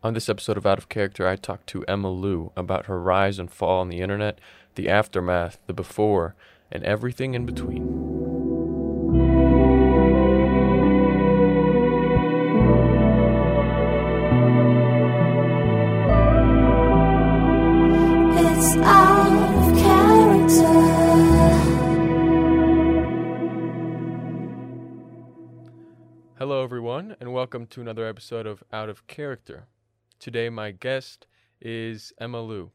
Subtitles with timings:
[0.00, 3.40] On this episode of Out of Character, I talked to Emma Lou about her rise
[3.40, 4.40] and fall on the internet,
[4.76, 6.36] the aftermath, the before,
[6.70, 7.82] and everything in between.
[18.38, 20.62] It's out of character.
[26.38, 29.66] Hello, everyone, and welcome to another episode of Out of Character.
[30.18, 31.26] Today, my guest
[31.60, 32.72] is Emma Lou.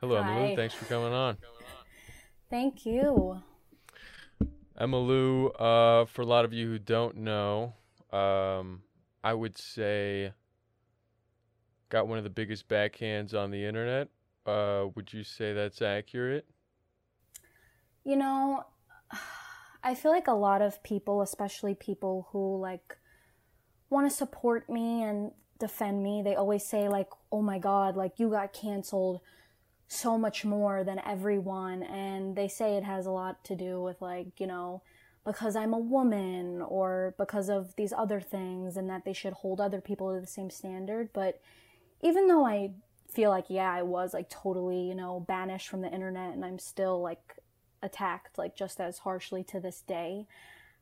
[0.00, 0.56] Hello, Emma Lou.
[0.56, 1.36] Thanks for coming on.
[2.48, 3.42] Thank you.
[4.78, 7.74] Emma Lou, uh, for a lot of you who don't know,
[8.12, 8.82] um,
[9.22, 10.32] I would say
[11.90, 14.08] got one of the biggest backhands on the internet.
[14.46, 16.46] Uh, would you say that's accurate?
[18.04, 18.64] You know,
[19.82, 22.96] I feel like a lot of people, especially people who like
[23.90, 28.18] want to support me and defend me, they always say like, "Oh my god, like
[28.18, 29.20] you got canceled
[29.88, 34.00] so much more than everyone." And they say it has a lot to do with
[34.02, 34.82] like, you know,
[35.24, 39.60] because I'm a woman or because of these other things and that they should hold
[39.60, 41.40] other people to the same standard, but
[42.02, 42.72] even though I
[43.10, 46.58] feel like yeah i was like totally you know banished from the internet and i'm
[46.58, 47.36] still like
[47.82, 50.26] attacked like just as harshly to this day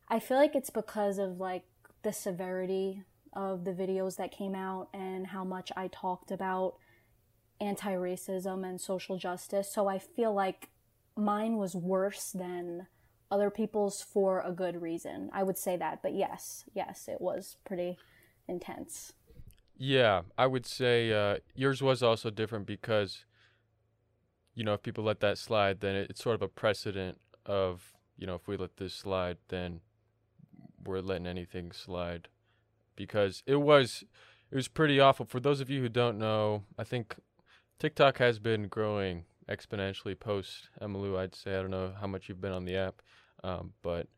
[0.08, 1.64] i feel like it's because of like
[2.02, 3.02] the severity
[3.36, 6.74] of the videos that came out and how much i talked about
[7.60, 9.72] anti-racism and social justice.
[9.72, 10.70] So i feel like
[11.16, 12.86] mine was worse than
[13.30, 15.30] other people's for a good reason.
[15.32, 17.98] I would say that but yes yes it was pretty
[18.48, 19.12] intense.
[19.78, 23.24] Yeah, I would say uh, yours was also different because,
[24.54, 27.92] you know, if people let that slide, then it, it's sort of a precedent of,
[28.16, 29.80] you know, if we let this slide, then
[30.82, 32.28] we're letting anything slide.
[32.96, 34.04] Because it was,
[34.50, 35.26] it was pretty awful.
[35.26, 37.16] For those of you who don't know, I think
[37.78, 41.16] TikTok has been growing exponentially post Emma Lou.
[41.16, 43.02] I'd say I don't know how much you've been on the app,
[43.44, 44.08] um, but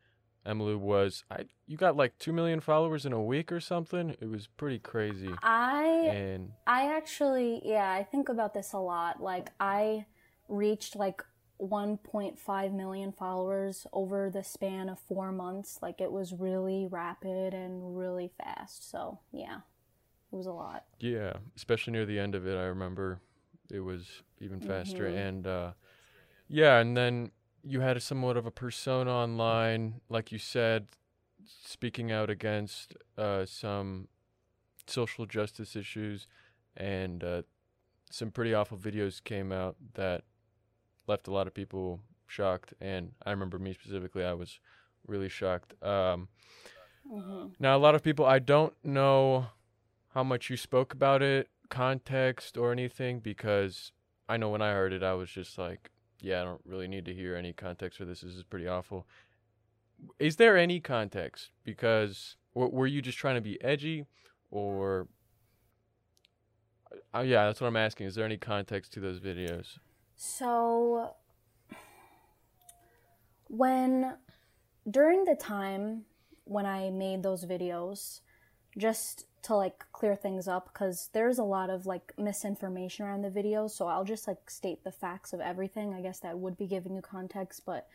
[0.45, 1.45] Emma Lou was I.
[1.67, 4.15] You got like two million followers in a week or something.
[4.19, 5.29] It was pretty crazy.
[5.43, 9.21] i And I actually, yeah, I think about this a lot.
[9.21, 10.05] Like, I
[10.47, 11.23] reached like
[11.59, 15.79] 1.5 million followers over the span of four months.
[15.81, 18.89] Like, it was really rapid and really fast.
[18.89, 19.57] So, yeah,
[20.31, 20.85] it was a lot.
[20.99, 23.19] yeah, especially near the end of it, I remember
[23.71, 25.05] it was even faster.
[25.05, 25.27] Mhm.
[25.27, 25.71] And uh,
[26.47, 27.31] yeah, and then
[27.63, 30.87] you had somewhat of a persona online, like you said,
[31.45, 34.07] speaking out against uh, some
[34.87, 36.27] social justice issues,
[36.75, 37.41] and uh,
[38.09, 40.23] some pretty awful videos came out that
[41.09, 42.73] left a lot of people shocked.
[42.79, 44.59] And I remember me specifically, I was
[45.07, 45.73] really shocked.
[45.83, 46.29] Um,
[47.05, 49.47] hmm now, a lot of people, I don't know
[50.13, 53.91] how much you spoke about it, context or anything, because
[54.29, 55.89] I know when I heard it, I was just like,
[56.21, 58.21] yeah, I don't really need to hear any context for this.
[58.21, 59.07] This is pretty awful.
[60.19, 61.51] Is there any context?
[61.63, 64.05] Because w- were you just trying to be edgy,
[64.51, 65.07] or?
[67.13, 68.07] Uh, yeah, that's what I'm asking.
[68.07, 69.79] Is there any context to those videos?
[70.21, 71.15] So,
[73.47, 74.17] when
[74.91, 76.03] during the time
[76.43, 78.19] when I made those videos,
[78.77, 83.29] just to like clear things up, because there's a lot of like misinformation around the
[83.29, 85.93] videos, so I'll just like state the facts of everything.
[85.93, 87.87] I guess that would be giving you context, but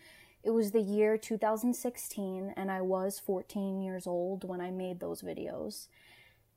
[0.42, 5.20] it was the year 2016, and I was 14 years old when I made those
[5.20, 5.88] videos.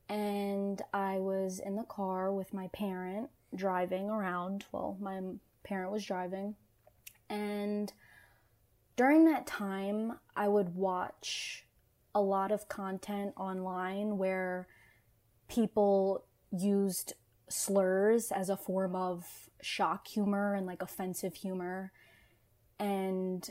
[0.08, 4.64] And I was in the car with my parent driving around.
[4.72, 5.20] Well, my
[5.68, 6.56] parent was driving.
[7.30, 7.92] And
[8.96, 11.66] during that time, I would watch
[12.16, 14.68] a lot of content online where
[15.48, 17.14] people used
[17.50, 21.92] slurs as a form of shock humor and like offensive humor.
[22.80, 23.48] And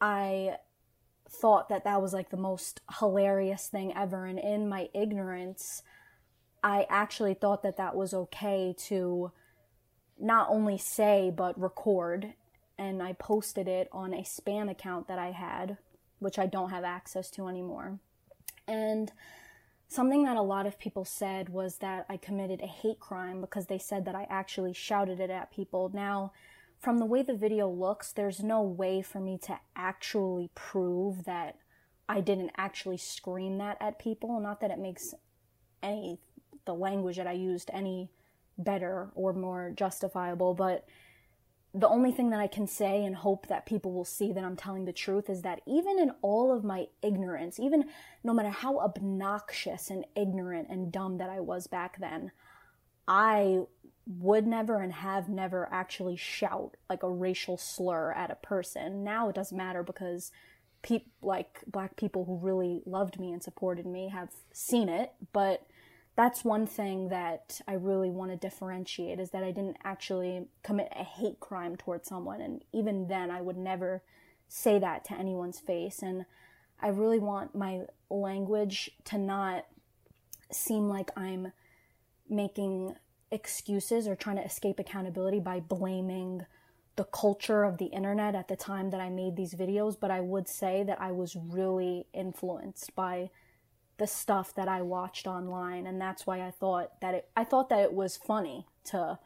[0.00, 0.56] I
[1.30, 4.26] thought that that was like the most hilarious thing ever.
[4.26, 5.82] And in my ignorance,
[6.62, 9.32] I actually thought that that was okay to
[10.18, 12.34] not only say but record
[12.78, 15.78] and I posted it on a spam account that I had,
[16.20, 17.98] which I don't have access to anymore.
[18.66, 19.10] And
[19.88, 23.66] something that a lot of people said was that I committed a hate crime because
[23.66, 25.90] they said that I actually shouted it at people.
[25.92, 26.32] Now,
[26.78, 31.56] from the way the video looks, there's no way for me to actually prove that
[32.08, 34.38] I didn't actually scream that at people.
[34.38, 35.14] Not that it makes
[35.82, 36.18] any
[36.64, 38.10] the language that I used any
[38.58, 40.84] better or more justifiable, but
[41.74, 44.56] the only thing that I can say and hope that people will see that I'm
[44.56, 47.84] telling the truth is that even in all of my ignorance, even
[48.24, 52.32] no matter how obnoxious and ignorant and dumb that I was back then,
[53.06, 53.60] I
[54.06, 59.04] would never and have never actually shout like a racial slur at a person.
[59.04, 60.32] Now it doesn't matter because
[60.82, 65.66] people like black people who really loved me and supported me have seen it, but
[66.18, 70.88] that's one thing that I really want to differentiate is that I didn't actually commit
[70.98, 72.40] a hate crime towards someone.
[72.40, 74.02] And even then, I would never
[74.48, 76.02] say that to anyone's face.
[76.02, 76.26] And
[76.82, 79.66] I really want my language to not
[80.50, 81.52] seem like I'm
[82.28, 82.96] making
[83.30, 86.46] excuses or trying to escape accountability by blaming
[86.96, 89.96] the culture of the internet at the time that I made these videos.
[89.96, 93.30] But I would say that I was really influenced by
[93.98, 97.28] the stuff that I watched online, and that's why I thought that it.
[97.36, 99.18] I thought that it was funny to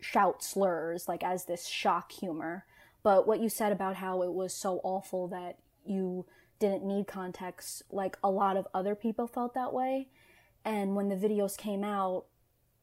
[0.00, 2.64] shout slurs like as this shock humor.
[3.02, 6.26] But what you said about how it was so awful that you
[6.58, 10.08] didn't need context, like a lot of other people felt that way.
[10.64, 12.24] And when the videos came out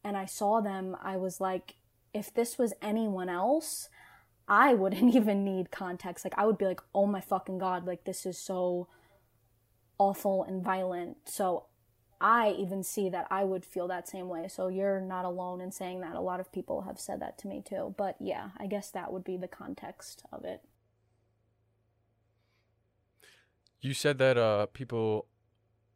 [0.04, 1.76] and I saw them, I was like,
[2.14, 3.90] if this was anyone else,
[4.48, 6.24] I wouldn't even need context.
[6.24, 8.88] Like, I would be like, oh my fucking god, like, this is so
[9.98, 11.18] awful and violent.
[11.26, 11.66] So
[12.20, 14.48] I even see that I would feel that same way.
[14.48, 16.16] So you're not alone in saying that.
[16.16, 17.94] A lot of people have said that to me too.
[17.98, 20.62] But yeah, I guess that would be the context of it.
[23.82, 25.28] You said that uh, people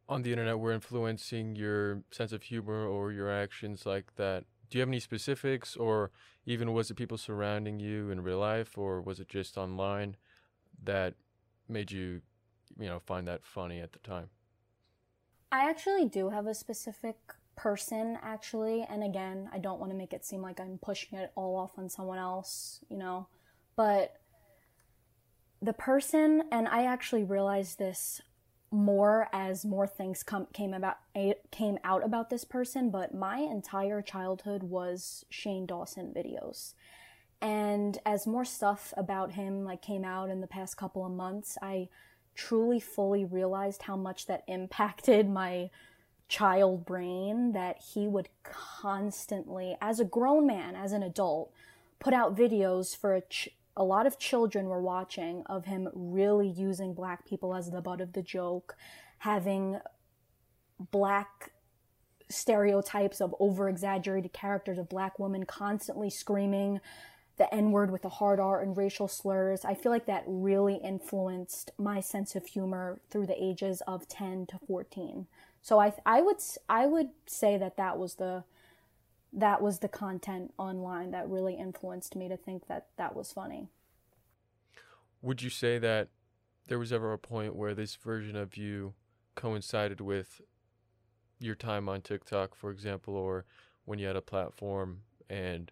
[0.08, 4.44] on the internet were influencing your sense of humor or your actions like that.
[4.68, 6.10] Do you have any specifics, or
[6.44, 10.16] even was it people surrounding you in real life, or was it just online
[10.84, 11.14] that
[11.66, 12.20] made you
[12.78, 14.28] you know find that funny at the time?
[15.50, 17.16] I actually do have a specific
[17.56, 21.32] person actually and again I don't want to make it seem like I'm pushing it
[21.34, 23.26] all off on someone else, you know.
[23.76, 24.16] But
[25.60, 28.20] the person and I actually realized this
[28.70, 30.98] more as more things come came about
[31.50, 36.74] came out about this person, but my entire childhood was Shane Dawson videos.
[37.40, 41.56] And as more stuff about him like came out in the past couple of months,
[41.62, 41.88] I
[42.38, 45.68] truly fully realized how much that impacted my
[46.28, 51.50] child brain that he would constantly as a grown man as an adult
[51.98, 56.48] put out videos for a, ch- a lot of children were watching of him really
[56.48, 58.76] using black people as the butt of the joke
[59.18, 59.80] having
[60.92, 61.50] black
[62.28, 66.78] stereotypes of over exaggerated characters of black women constantly screaming
[67.38, 69.64] the N word with the hard R and racial slurs.
[69.64, 74.46] I feel like that really influenced my sense of humor through the ages of 10
[74.46, 75.26] to 14.
[75.62, 76.38] So I I would
[76.68, 78.44] I would say that that was the
[79.32, 83.68] that was the content online that really influenced me to think that that was funny.
[85.20, 86.08] Would you say that
[86.68, 88.94] there was ever a point where this version of you
[89.34, 90.40] coincided with
[91.40, 93.44] your time on TikTok, for example, or
[93.84, 95.70] when you had a platform and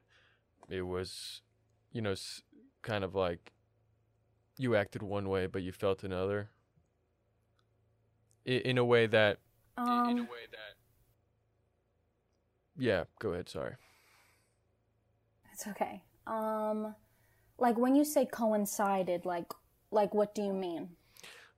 [0.68, 1.42] it was
[1.96, 2.14] you know,
[2.82, 3.52] kind of like
[4.58, 6.50] you acted one way but you felt another
[8.44, 9.38] in, in a way that
[9.78, 10.74] Um, in a way that
[12.76, 13.74] yeah go ahead sorry
[15.52, 16.02] It's okay.
[16.26, 16.94] Um,
[17.58, 19.52] like when you say coincided, like
[19.90, 20.96] like what do you mean?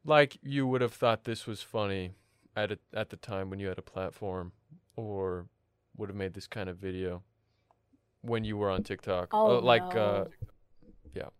[0.05, 2.13] like you would have thought this was funny
[2.57, 4.53] at a, at the time when you had a platform
[4.97, 5.47] or
[5.97, 7.23] would have made this kind of video
[8.23, 10.25] when you were on TikTok Oh, Uh, like uh
[11.15, 11.33] no.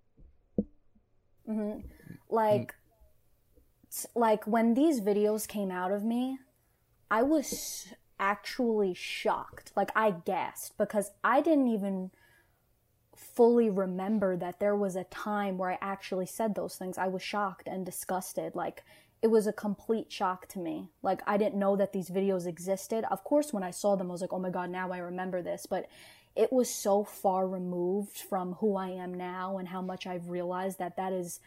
[1.47, 1.81] hmm
[2.31, 2.75] Like,
[3.91, 6.39] s- like when these videos came out of me,
[7.11, 9.73] I was actually shocked.
[9.77, 12.11] Like I gasped because I didn't even
[13.17, 16.99] fully remember that there was a time where I actually said those things.
[16.99, 18.55] I was shocked and disgusted.
[18.55, 18.85] Like
[19.23, 20.89] it was a complete shock to me.
[21.03, 23.05] Like I didn't know that these videos existed.
[23.11, 25.43] Of course, when I saw them, I was like, "Oh my god, now I remember
[25.43, 25.87] this." But
[26.37, 30.79] it was so far removed from who I am now and how much I've realized
[30.79, 31.41] that that is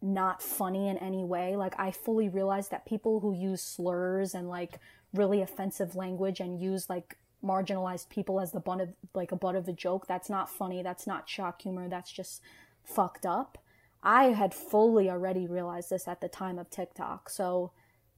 [0.00, 1.56] not funny in any way.
[1.56, 4.78] Like I fully realized that people who use slurs and like
[5.14, 9.56] really offensive language and use like marginalized people as the butt of like a butt
[9.56, 10.82] of a joke, that's not funny.
[10.82, 11.88] That's not shock humor.
[11.88, 12.42] That's just
[12.84, 13.58] fucked up.
[14.02, 17.30] I had fully already realized this at the time of TikTok.
[17.30, 17.70] So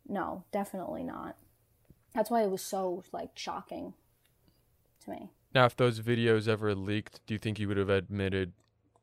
[0.08, 1.36] no, definitely not.
[2.14, 3.94] That's why it was so like shocking
[5.04, 5.30] to me.
[5.54, 8.52] Now if those videos ever leaked do you think you would have admitted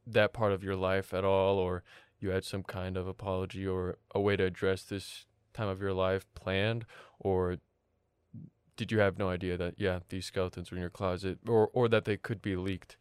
[0.06, 1.84] that part of your life at all or
[2.20, 5.94] you had some kind of apology or a way to address this time of your
[5.94, 6.86] life planned
[7.20, 7.58] or
[8.76, 11.88] did you have no idea that yeah these skeletons were in your closet or or
[11.88, 12.98] that they could be leaked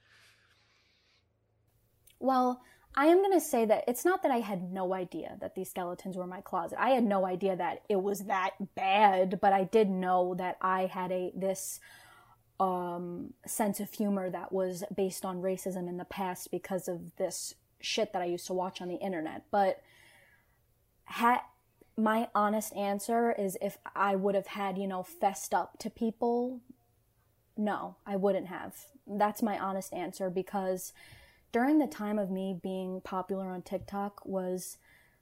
[2.21, 2.63] Well,
[2.95, 5.71] I am going to say that it's not that I had no idea that these
[5.71, 6.79] skeletons were in my closet.
[6.79, 10.87] I had no idea that it was that bad, but I did know that I
[10.87, 11.81] had a this
[12.61, 17.55] um, sense of humor that was based on racism in the past because of this
[17.81, 19.45] shit that I used to watch on the internet.
[19.51, 19.83] But
[21.05, 21.41] had
[21.97, 26.61] my honest answer is if I would have had, you know, fessed up to people,
[27.57, 28.75] no, I wouldn't have.
[29.07, 30.93] That's my honest answer because
[31.53, 34.77] during the time of me being popular on TikTok was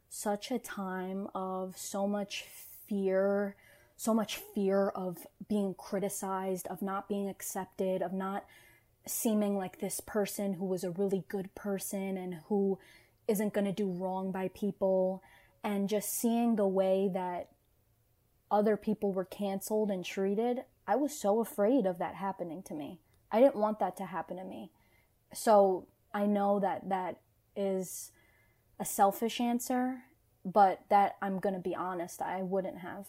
[0.09, 2.45] such a time of so much
[2.87, 3.57] fear,
[3.99, 8.45] so much fear of being criticized, of not being accepted, of not
[9.05, 12.79] seeming like this person who was a really good person and who
[13.27, 15.21] isn't going to do wrong by people,
[15.65, 17.49] and just seeing the way that
[18.53, 23.01] other people were canceled and treated, I was so afraid of that happening to me.
[23.33, 24.71] I didn't want that to happen to me.
[25.35, 27.19] So I know that that
[27.57, 28.13] is
[28.79, 30.05] a selfish answer,
[30.45, 33.09] but that I'm going to be honest, I wouldn't have.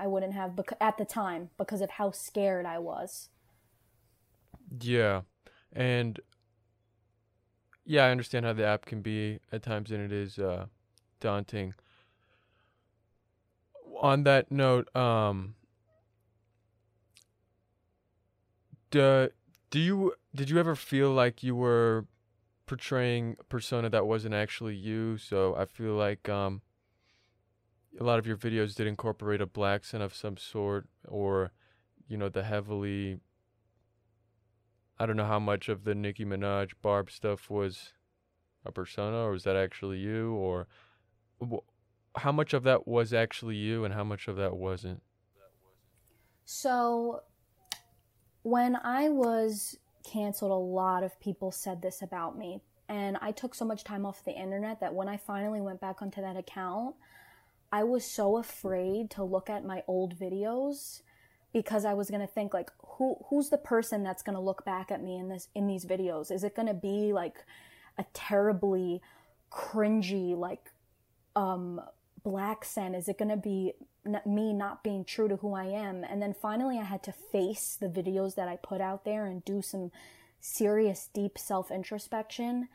[0.00, 3.28] I wouldn't have bec- at the time because of how scared I was.
[4.80, 5.22] Yeah.
[5.72, 6.18] And
[7.84, 10.66] yeah, I understand how the app can be at times and it is uh
[11.20, 11.74] daunting.
[14.00, 15.54] On that note, um
[18.90, 19.28] do,
[19.70, 22.06] do you did you ever feel like you were
[22.66, 25.18] portraying a persona that wasn't actually you?
[25.18, 26.62] So I feel like um
[28.00, 31.52] a lot of your videos did incorporate a blaccent of some sort or
[32.08, 33.20] you know the heavily
[34.98, 37.92] I don't know how much of the Nicki Minaj Barb stuff was
[38.64, 40.66] a persona or was that actually you or
[41.42, 41.64] wh-
[42.16, 45.02] how much of that was actually you and how much of that wasn't?
[46.44, 47.22] So,
[48.42, 52.60] when I was canceled, a lot of people said this about me.
[52.88, 56.02] And I took so much time off the internet that when I finally went back
[56.02, 56.96] onto that account,
[57.72, 61.02] I was so afraid to look at my old videos
[61.52, 65.02] because I was gonna think like who who's the person that's gonna look back at
[65.02, 66.30] me in this in these videos?
[66.30, 67.44] Is it gonna be like
[67.98, 69.00] a terribly
[69.50, 70.70] cringy like
[71.36, 71.80] um
[72.24, 72.96] blaccent?
[72.96, 73.72] Is it gonna be
[74.06, 76.04] n- me not being true to who I am?
[76.04, 79.44] And then finally, I had to face the videos that I put out there and
[79.44, 79.90] do some
[80.40, 82.68] serious, deep self introspection.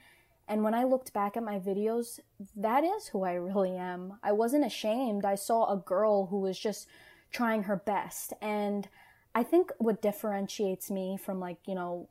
[0.47, 2.19] And when I looked back at my videos,
[2.55, 4.19] that is who I really am.
[4.21, 5.25] I wasn't ashamed.
[5.25, 6.87] I saw a girl who was just
[7.31, 8.33] trying her best.
[8.41, 8.87] And
[9.33, 12.09] I think what differentiates me from like, you know,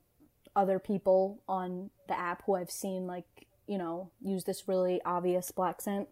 [0.56, 5.50] other people on the app who I've seen like, you know, use this really obvious
[5.50, 6.08] blaccent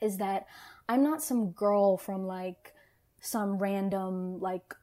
[0.00, 0.46] is that
[0.88, 2.72] I'm not some girl from like
[3.20, 4.74] some random like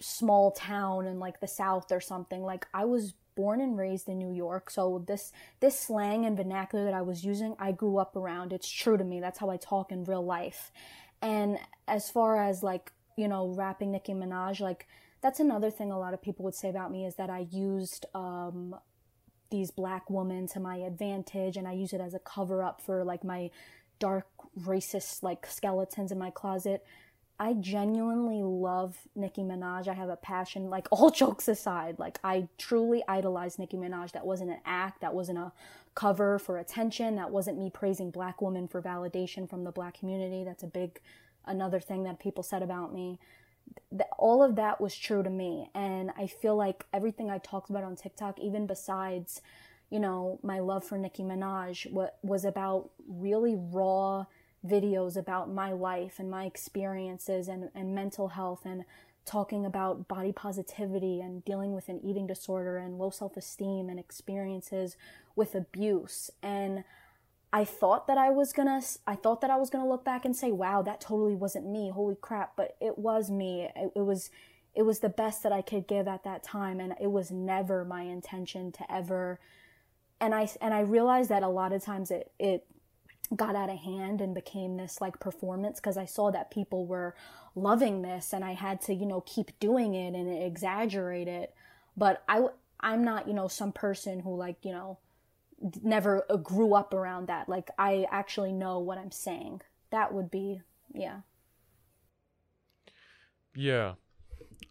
[0.00, 2.42] small town in like the south or something.
[2.42, 6.84] Like I was born and raised in New York, so this this slang and vernacular
[6.84, 8.52] that I was using, I grew up around.
[8.52, 9.20] It's true to me.
[9.20, 10.72] That's how I talk in real life.
[11.22, 14.88] And as far as like, you know, rapping Nicki Minaj, like
[15.20, 18.06] that's another thing a lot of people would say about me is that I used
[18.14, 18.74] um
[19.50, 23.04] these black women to my advantage and I use it as a cover up for
[23.04, 23.50] like my
[23.98, 24.26] dark
[24.60, 26.84] racist like skeletons in my closet.
[27.38, 29.88] I genuinely love Nicki Minaj.
[29.88, 34.12] I have a passion, like all jokes aside, like I truly idolize Nicki Minaj.
[34.12, 35.52] That wasn't an act, that wasn't a
[35.94, 40.44] cover for attention, that wasn't me praising black women for validation from the black community.
[40.44, 41.00] That's a big
[41.46, 43.18] another thing that people said about me.
[43.90, 47.70] Th- all of that was true to me, and I feel like everything I talked
[47.70, 49.42] about on TikTok, even besides,
[49.90, 54.26] you know, my love for Nicki Minaj, what was about really raw
[54.68, 58.84] videos about my life and my experiences and, and mental health and
[59.24, 64.96] talking about body positivity and dealing with an eating disorder and low self-esteem and experiences
[65.34, 66.30] with abuse.
[66.42, 66.84] And
[67.52, 70.34] I thought that I was gonna I thought that I was gonna look back and
[70.34, 71.90] say wow that totally wasn't me.
[71.90, 72.56] Holy crap.
[72.56, 73.68] But it was me.
[73.74, 74.30] It, it was
[74.74, 77.84] it was the best that I could give at that time and it was never
[77.84, 79.40] my intention to ever
[80.20, 82.66] and I and I realized that a lot of times it it
[83.34, 87.14] got out of hand and became this like performance because I saw that people were
[87.54, 91.54] loving this and I had to, you know, keep doing it and exaggerate it.
[91.96, 92.46] But I,
[92.80, 94.98] I'm not, you know, some person who like, you know,
[95.82, 97.48] never uh, grew up around that.
[97.48, 99.62] Like I actually know what I'm saying.
[99.90, 100.60] That would be,
[100.92, 101.20] yeah.
[103.54, 103.94] Yeah.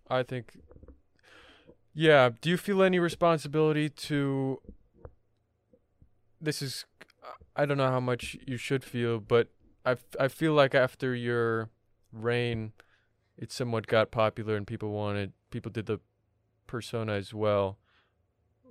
[0.09, 0.59] I think
[1.93, 4.61] Yeah, do you feel any responsibility to
[6.39, 6.85] this is
[7.55, 9.49] I don't know how much you should feel, but
[9.85, 11.69] I, I feel like after your
[12.11, 12.73] reign,
[13.37, 15.99] it somewhat got popular and people wanted people did the
[16.67, 17.77] persona as well,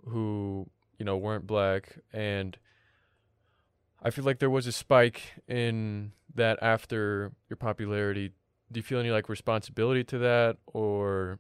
[0.07, 2.59] who you know, weren't black and
[4.03, 8.33] I feel like there was a spike in that after your popularity.
[8.71, 11.39] Do you feel any like responsibility to that or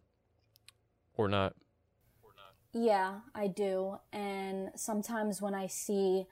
[1.17, 1.55] or not?
[2.73, 3.99] Yeah, I do.
[4.13, 6.27] And sometimes when I see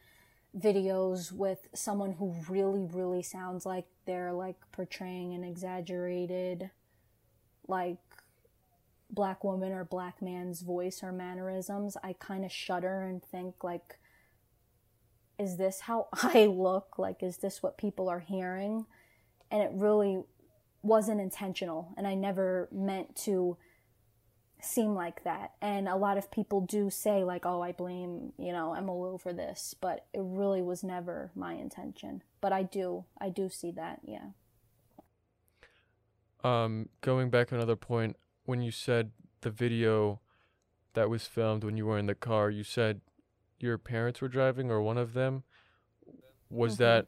[0.58, 6.70] videos with someone who really, really sounds like they're like portraying an exaggerated,
[7.66, 7.98] like
[9.10, 13.98] black woman or black man's voice or mannerisms, I kind of shudder and think, like,
[15.38, 16.98] is this how I look?
[16.98, 18.86] Like, is this what people are hearing?
[19.50, 20.22] And it really
[20.82, 21.92] wasn't intentional.
[21.96, 23.56] And I never meant to
[24.64, 25.52] seem like that.
[25.60, 29.32] And a lot of people do say, like, oh, I blame, you know, Lou for
[29.32, 32.22] this, but it really was never my intention.
[32.40, 34.30] But I do, I do see that, yeah.
[36.44, 40.20] Um, going back another point, when you said the video
[40.94, 43.00] that was filmed when you were in the car, you said
[43.60, 45.44] your parents were driving or one of them.
[46.50, 46.78] Was Mhm.
[46.78, 47.06] that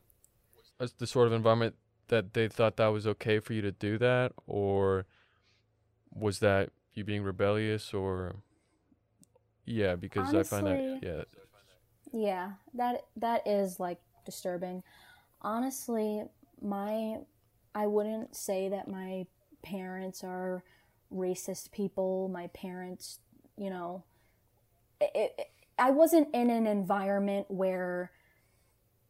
[0.98, 1.76] the sort of environment
[2.08, 5.06] that they thought that was okay for you to do that, or
[6.10, 8.36] was that you being rebellious, or
[9.64, 9.96] yeah?
[9.96, 11.22] Because I find that yeah.
[12.12, 14.82] Yeah, that that is like disturbing.
[15.42, 16.24] Honestly,
[16.62, 17.18] my
[17.74, 19.26] I wouldn't say that my
[19.62, 20.62] parents are
[21.12, 22.28] racist people.
[22.28, 23.18] My parents,
[23.56, 24.04] you know,
[25.00, 25.46] it, it,
[25.78, 28.12] I wasn't in an environment where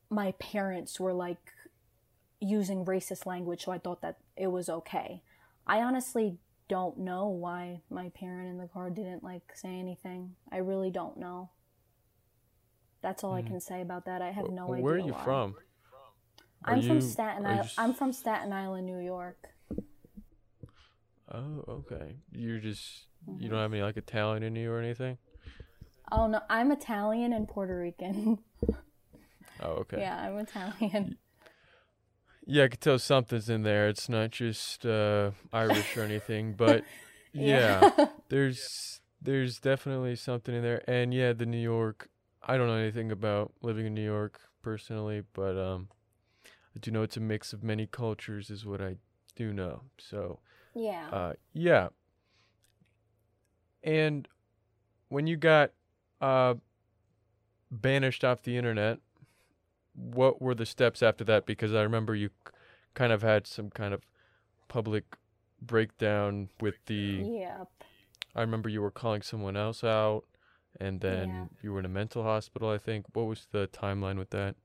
[0.09, 1.53] my parents were like
[2.41, 5.23] using racist language, so I thought that it was okay.
[5.67, 6.39] I honestly
[6.69, 10.35] don't know why my parent in the car didn't like say anything.
[10.51, 11.51] I really don't know.
[13.03, 13.47] That's all I Mhm.
[13.49, 14.23] can say about that.
[14.23, 14.83] I have no idea.
[14.85, 15.25] Where are you why.
[15.25, 15.57] from?
[16.65, 17.71] I'm from Staten Island.
[17.77, 19.51] I'm from Staten Island, New York.
[21.31, 22.17] Oh, okay.
[22.33, 23.43] You're just Mm-hmm.
[23.43, 25.17] you don't have any like Italian in you or anything.
[26.13, 28.39] Oh no, I'm Italian and Puerto Rican.
[29.61, 30.01] Oh, okay.
[30.01, 31.17] yeah, I'm Italian.
[32.47, 33.89] Yeah, I could tell something's in there.
[33.89, 36.85] It's not just uh, Irish or anything, but
[37.33, 37.91] yeah,
[38.29, 40.83] there's there's definitely something in there.
[40.89, 42.09] And yeah, the New York.
[42.47, 45.89] I don't know anything about living in New York personally, but um,
[46.77, 48.97] I do know it's a mix of many cultures, is what I
[49.35, 49.83] do know.
[49.97, 50.41] So
[50.75, 51.09] yeah.
[51.11, 51.89] uh, yeah.
[53.83, 54.29] And
[55.09, 55.73] when you got
[56.21, 56.55] uh,
[57.71, 58.99] banished off the internet,
[59.95, 61.47] what were the steps after that?
[61.47, 62.31] Because I remember you
[62.95, 64.03] kind of had some kind of
[64.69, 65.17] public
[65.61, 67.25] breakdown with the.
[67.25, 67.69] Yep.
[68.35, 70.25] I remember you were calling someone else out,
[70.81, 71.45] and then Yeah.
[71.63, 72.69] you were in a mental hospital.
[72.71, 73.07] I think.
[73.15, 74.57] What was the timeline with that?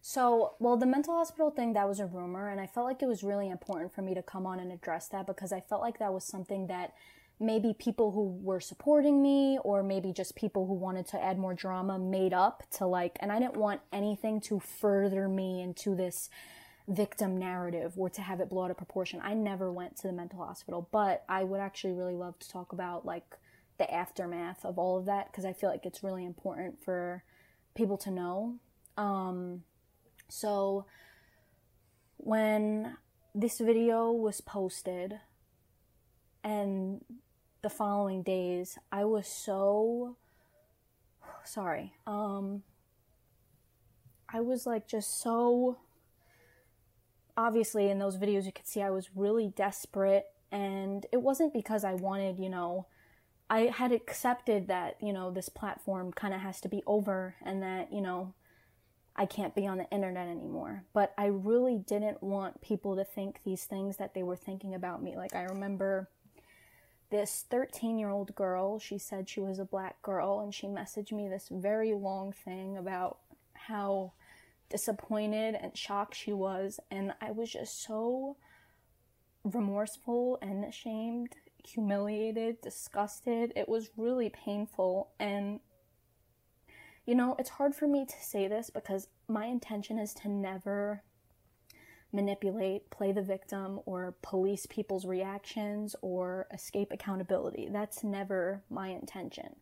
[0.00, 3.06] So, well, the mental hospital thing, that was a rumor, and I felt like it
[3.06, 5.98] was really important for me to come on and address that because I felt like
[5.98, 6.94] that was something that
[7.38, 11.54] maybe people who were supporting me or maybe just people who wanted to add more
[11.54, 16.30] drama made up to like, and I didn't want anything to further me into this
[16.88, 19.20] victim narrative or to have it blow out of proportion.
[19.22, 22.72] I never went to the mental hospital, but I would actually really love to talk
[22.72, 23.36] about like
[23.78, 27.22] the aftermath of all of that because I feel like it's really important for
[27.74, 28.54] people to know.
[28.96, 29.62] Um,
[30.28, 30.86] so
[32.16, 32.96] when
[33.34, 35.20] this video was posted
[36.42, 37.04] and
[37.66, 40.16] the following days, I was so
[41.44, 41.94] sorry.
[42.06, 42.62] Um
[44.28, 45.78] I was like just so
[47.36, 51.82] obviously in those videos you could see I was really desperate and it wasn't because
[51.82, 52.86] I wanted, you know,
[53.50, 57.64] I had accepted that, you know, this platform kind of has to be over and
[57.64, 58.32] that, you know,
[59.16, 60.84] I can't be on the internet anymore.
[60.92, 65.02] But I really didn't want people to think these things that they were thinking about
[65.02, 65.16] me.
[65.16, 66.08] Like, I remember
[67.10, 71.12] this 13 year old girl, she said she was a black girl, and she messaged
[71.12, 73.18] me this very long thing about
[73.54, 74.12] how
[74.68, 76.80] disappointed and shocked she was.
[76.90, 78.36] And I was just so
[79.44, 83.52] remorseful and ashamed, humiliated, disgusted.
[83.54, 85.10] It was really painful.
[85.20, 85.60] And
[87.06, 91.02] you know, it's hard for me to say this because my intention is to never
[92.16, 97.68] manipulate, play the victim, or police people's reactions or escape accountability.
[97.70, 99.56] That's never my intention.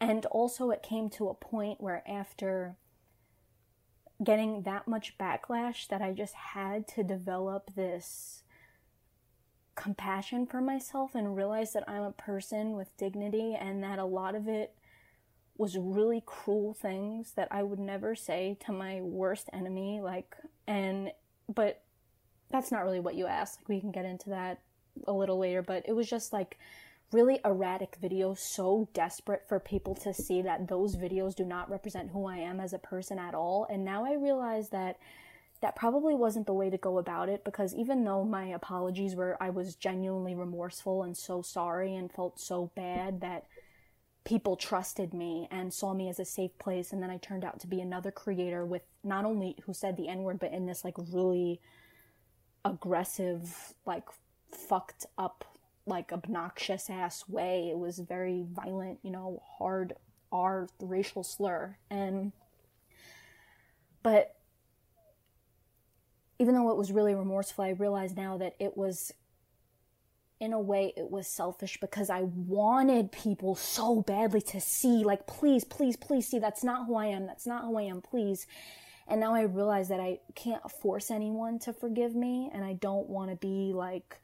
[0.00, 2.76] And also, it came to a point where after
[4.24, 8.42] getting that much backlash, that I just had to develop this
[9.74, 14.34] compassion for myself and realize that I'm a person with dignity and that a lot
[14.34, 14.74] of it
[15.56, 20.34] was really cruel things that I would never say to my worst enemy like
[20.66, 21.12] and
[21.54, 21.82] but
[22.50, 24.60] that's not really what you asked like we can get into that
[25.06, 26.58] a little later but it was just like
[27.12, 32.10] really erratic videos so desperate for people to see that those videos do not represent
[32.10, 33.66] who I am as a person at all.
[33.68, 34.98] And now I realize that
[35.60, 39.36] that probably wasn't the way to go about it because even though my apologies were
[39.40, 43.44] I was genuinely remorseful and so sorry and felt so bad that
[44.24, 46.92] people trusted me and saw me as a safe place.
[46.92, 50.08] And then I turned out to be another creator with not only who said the
[50.08, 51.60] n word but in this like really
[52.64, 54.04] aggressive like
[54.52, 55.44] fucked up
[55.86, 57.70] like obnoxious ass way.
[57.70, 59.94] It was very violent you know hard
[60.30, 61.76] r racial slur.
[61.90, 62.32] And
[64.02, 64.36] but
[66.40, 69.12] even though it was really remorseful, I realize now that it was,
[70.40, 75.26] in a way, it was selfish because I wanted people so badly to see, like,
[75.26, 77.26] please, please, please see, that's not who I am.
[77.26, 78.46] That's not who I am, please.
[79.06, 83.08] And now I realize that I can't force anyone to forgive me, and I don't
[83.10, 84.18] want to be like,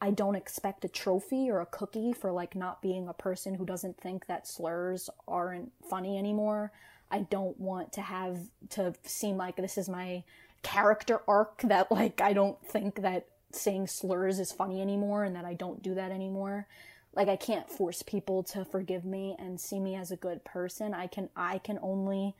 [0.00, 3.64] I don't expect a trophy or a cookie for like not being a person who
[3.64, 6.70] doesn't think that slurs aren't funny anymore.
[7.10, 8.38] I don't want to have
[8.70, 10.22] to seem like this is my
[10.62, 15.44] character arc that like I don't think that saying slurs is funny anymore and that
[15.44, 16.66] I don't do that anymore.
[17.14, 20.92] Like I can't force people to forgive me and see me as a good person.
[20.94, 22.34] I can I can only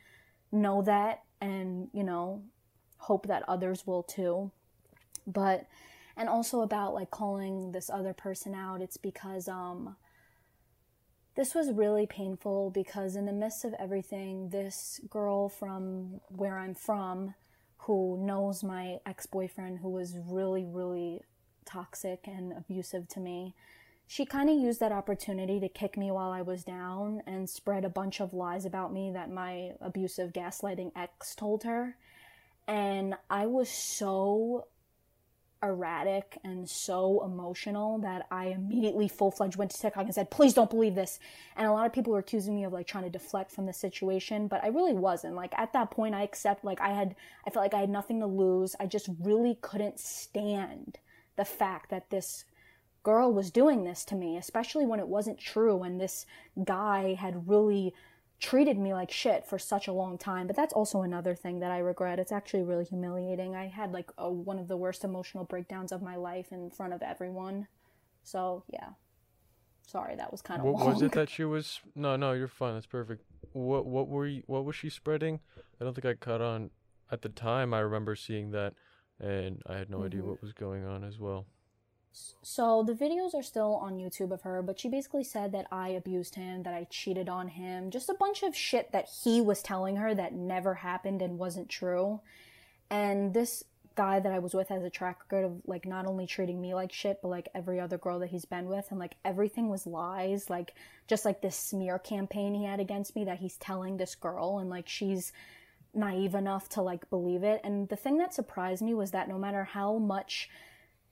[0.51, 2.43] know that and, you know,
[2.97, 4.51] hope that others will too.
[5.25, 5.67] But
[6.15, 9.95] and also about like calling this other person out, it's because um
[11.35, 16.73] this was really painful because in the midst of everything, this girl from where I'm
[16.73, 17.35] from
[17.87, 21.21] who knows my ex boyfriend, who was really, really
[21.63, 23.55] toxic and abusive to me,
[24.05, 27.85] she kind of used that opportunity to kick me while I was down and spread
[27.85, 31.95] a bunch of lies about me that my abusive, gaslighting ex told her.
[32.67, 34.67] And I was so
[35.63, 40.53] erratic and so emotional that I immediately full fledged went to TikTok and said, please
[40.53, 41.19] don't believe this.
[41.55, 43.73] And a lot of people were accusing me of like trying to deflect from the
[43.73, 45.35] situation, but I really wasn't.
[45.35, 47.15] Like at that point, I accept, like I had,
[47.45, 48.75] I felt like I had nothing to lose.
[48.79, 50.99] I just really couldn't stand
[51.35, 52.45] the fact that this
[53.03, 56.25] girl was doing this to me, especially when it wasn't true and this
[56.63, 57.93] guy had really
[58.39, 60.47] treated me like shit for such a long time.
[60.47, 62.19] But that's also another thing that I regret.
[62.19, 63.55] It's actually really humiliating.
[63.55, 66.93] I had like a, one of the worst emotional breakdowns of my life in front
[66.93, 67.67] of everyone.
[68.23, 68.89] So yeah.
[69.87, 70.65] Sorry, that was kind of.
[70.65, 70.93] What long.
[70.93, 71.79] was it that she was?
[71.95, 72.73] No, no, you're fine.
[72.73, 73.23] That's perfect.
[73.53, 74.43] What what were you?
[74.45, 75.39] What was she spreading?
[75.79, 76.71] I don't think I caught on
[77.09, 77.73] at the time.
[77.73, 78.73] I remember seeing that,
[79.17, 80.05] and I had no mm-hmm.
[80.07, 81.45] idea what was going on as well.
[82.41, 85.89] So the videos are still on YouTube of her, but she basically said that I
[85.89, 89.61] abused him, that I cheated on him, just a bunch of shit that he was
[89.61, 92.21] telling her that never happened and wasn't true.
[92.89, 93.63] And this
[93.95, 96.73] guy that I was with has a track record of like not only treating me
[96.73, 99.85] like shit, but like every other girl that he's been with, and like everything was
[99.85, 100.73] lies, like
[101.07, 104.69] just like this smear campaign he had against me that he's telling this girl, and
[104.69, 105.33] like she's
[105.93, 107.59] naive enough to like believe it.
[107.63, 110.49] And the thing that surprised me was that no matter how much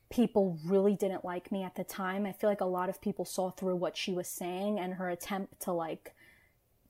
[0.09, 2.25] people really didn't like me at the time.
[2.25, 5.09] I feel like a lot of people saw through what she was saying and her
[5.09, 6.13] attempt to like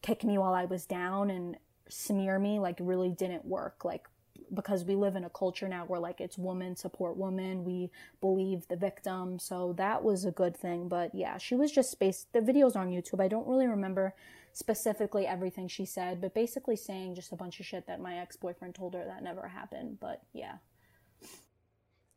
[0.01, 3.85] kick me while I was down and smear me like really didn't work.
[3.85, 4.07] Like
[4.53, 7.89] because we live in a culture now where like it's woman support woman, we
[8.21, 9.39] believe the victim.
[9.39, 10.87] So that was a good thing.
[10.87, 13.23] But yeah, she was just based the videos on YouTube.
[13.23, 14.13] I don't really remember
[14.53, 18.75] specifically everything she said, but basically saying just a bunch of shit that my ex-boyfriend
[18.75, 19.97] told her that never happened.
[19.99, 20.55] But yeah.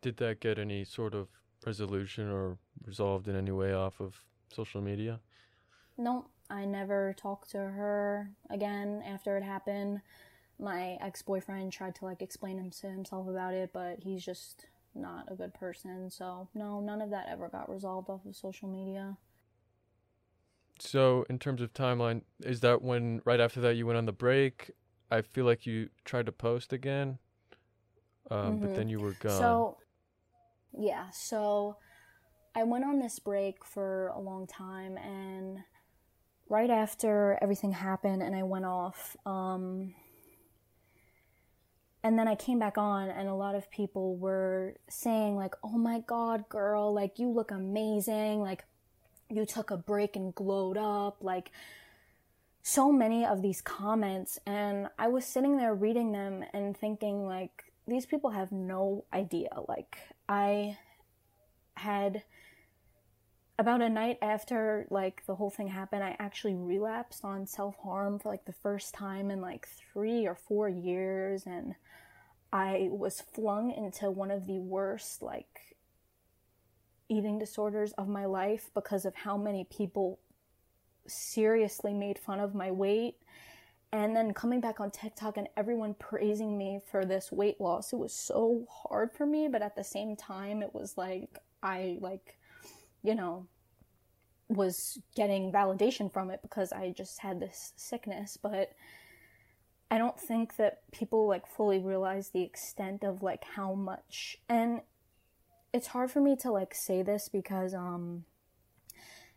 [0.00, 1.28] Did that get any sort of
[1.66, 5.20] resolution or resolved in any way off of social media?
[5.96, 10.00] No, I never talked to her again after it happened.
[10.58, 14.66] My ex boyfriend tried to like explain him to himself about it, but he's just
[14.94, 16.10] not a good person.
[16.10, 19.16] So, no, none of that ever got resolved off of social media.
[20.80, 24.12] So, in terms of timeline, is that when right after that you went on the
[24.12, 24.70] break?
[25.10, 27.18] I feel like you tried to post again,
[28.30, 28.60] um, mm-hmm.
[28.60, 29.38] but then you were gone.
[29.38, 29.78] So,
[30.78, 31.76] yeah, so
[32.54, 35.58] I went on this break for a long time, and
[36.48, 39.94] right after everything happened and I went off, um,
[42.02, 45.76] and then I came back on, and a lot of people were saying, like, oh
[45.76, 48.64] my god, girl, like, you look amazing, like,
[49.28, 51.50] you took a break and glowed up, like,
[52.62, 57.72] so many of these comments, and I was sitting there reading them and thinking, like,
[57.86, 59.48] these people have no idea.
[59.66, 60.76] Like, I
[61.74, 62.22] had
[63.58, 68.18] about a night after like the whole thing happened, I actually relapsed on self harm
[68.18, 71.74] for like the first time in like three or four years, and
[72.52, 75.76] I was flung into one of the worst like
[77.08, 80.18] eating disorders of my life because of how many people
[81.06, 83.16] seriously made fun of my weight
[83.92, 87.92] and then coming back on TikTok and everyone praising me for this weight loss.
[87.92, 91.98] It was so hard for me, but at the same time it was like I
[92.00, 92.38] like
[93.02, 93.46] you know
[94.48, 98.72] was getting validation from it because I just had this sickness, but
[99.90, 104.82] I don't think that people like fully realize the extent of like how much and
[105.72, 108.24] it's hard for me to like say this because um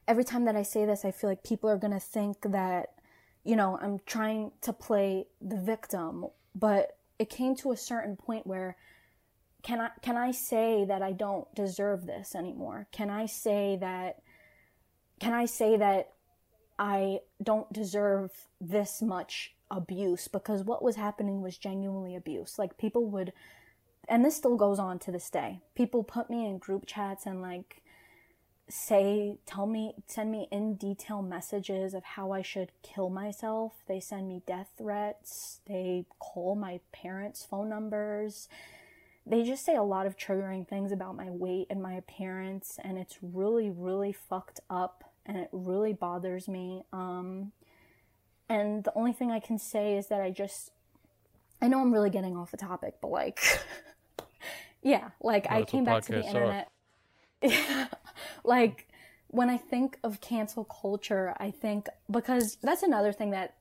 [0.08, 2.90] every time that I say this I feel like people are going to think that
[3.44, 6.26] you know I'm trying to play the victim
[6.56, 8.76] but it came to a certain point where
[9.64, 12.88] can I can I say that I don't deserve this anymore?
[12.92, 14.22] Can I say that
[15.20, 16.14] can I say that
[16.80, 20.28] I don't deserve this much abuse?
[20.28, 22.58] Because what was happening was genuinely abuse.
[22.58, 23.34] Like people would
[24.08, 25.62] and this still goes on to this day.
[25.76, 27.81] People put me in group chats and like
[28.70, 33.74] say, tell me, send me in detail messages of how I should kill myself.
[33.88, 35.60] They send me death threats.
[35.68, 38.48] They call my parents' phone numbers.
[39.26, 42.98] They just say a lot of triggering things about my weight and my appearance, and
[42.98, 46.84] it's really, really fucked up, and it really bothers me.
[46.92, 47.52] Um,
[48.50, 50.72] and the only thing I can say is that I just,
[51.62, 53.40] I know I'm really getting off the topic, but like,
[54.82, 56.70] yeah, like I came back to the internet.
[57.44, 57.90] are.
[58.44, 58.88] like
[59.28, 63.56] when I think of cancel culture, I think because that's another thing that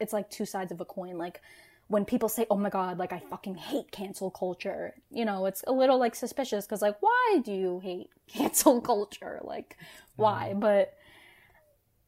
[0.00, 1.16] it's like two sides of a coin.
[1.16, 1.40] Like
[1.88, 5.64] when people say, "Oh my god, like I fucking hate cancel culture," you know, it's
[5.66, 9.40] a little like suspicious because like, why do you hate cancel culture?
[9.42, 9.76] Like,
[10.16, 10.50] why?
[10.50, 10.60] Mm-hmm.
[10.60, 10.94] But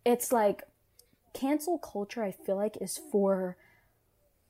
[0.04, 0.62] it's like
[1.32, 2.22] cancel culture.
[2.22, 3.56] I feel like is for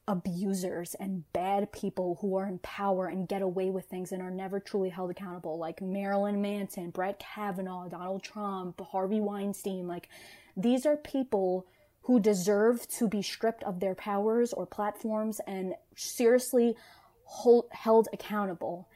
[0.09, 4.31] abusers and bad people who are in power and get away with things and are
[4.31, 9.89] never truly held accountable, like Marilyn Manson, Brett Kavanaugh, Donald Trump, Harvey Weinstein.
[9.89, 10.09] Like,
[10.57, 11.67] these are people
[12.03, 16.77] who deserve to be stripped of their powers or platforms and seriously
[17.25, 18.89] hold, held accountable.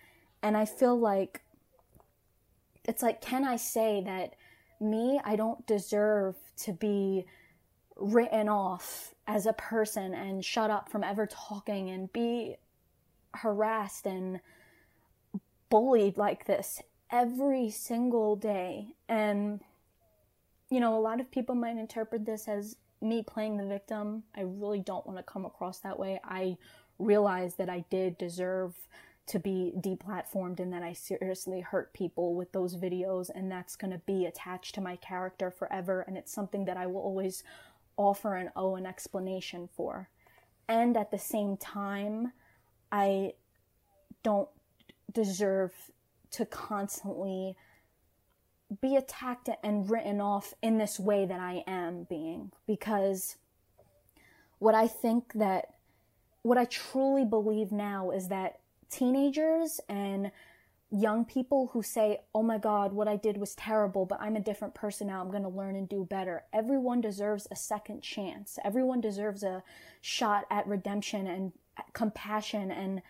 [0.42, 1.42] And I feel like
[2.84, 4.34] it's like, can I say that
[4.80, 7.26] me, I don't deserve to be
[8.00, 12.56] written off as a person and shut up from ever talking and be
[13.34, 14.40] harassed and
[15.68, 16.82] bullied like this
[17.12, 18.94] every single day.
[19.08, 19.60] And,
[20.70, 24.24] you know, a lot of people might interpret this as me playing the victim.
[24.36, 26.20] I really don't want to come across that way.
[26.24, 26.56] I
[26.98, 28.74] realize that I did deserve
[29.26, 33.92] to be deplatformed and that I seriously hurt people with those videos, and that's going
[33.92, 36.02] to be attached to my character forever.
[36.02, 37.44] And it's something that I will always
[37.96, 40.08] offer and owe an explanation for.
[40.68, 42.32] And at the same time,
[42.92, 43.32] I
[44.22, 44.48] don't
[45.12, 45.72] deserve
[46.32, 47.56] to constantly
[48.80, 53.36] be attacked and written off in this way that I am being because
[54.60, 55.74] what I think that
[56.42, 60.30] what I truly believe now is that teenagers and
[60.90, 64.40] young people who say, Oh my God, what I did was terrible, but I'm a
[64.40, 65.20] different person now.
[65.20, 66.44] I'm going to learn and do better.
[66.52, 68.58] Everyone deserves a second chance.
[68.64, 69.62] Everyone deserves a
[70.00, 71.52] shot at redemption and
[71.92, 73.02] compassion and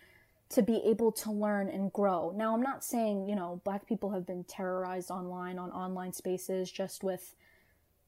[0.49, 2.33] to be able to learn and grow.
[2.35, 6.69] Now, I'm not saying, you know, black people have been terrorized online on online spaces
[6.69, 7.35] just with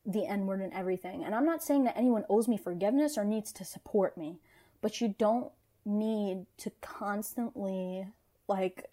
[0.06, 1.24] the N word and everything.
[1.24, 4.40] And I'm not saying that anyone owes me forgiveness or needs to support me,
[4.82, 5.52] but you don't
[5.86, 8.08] need to constantly,
[8.50, 8.90] like,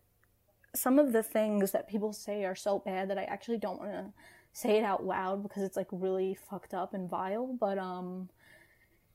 [0.74, 3.92] some of the things that people say are so bad that I actually don't want
[3.92, 4.12] to
[4.52, 8.28] say it out loud because it's like really fucked up and vile, but um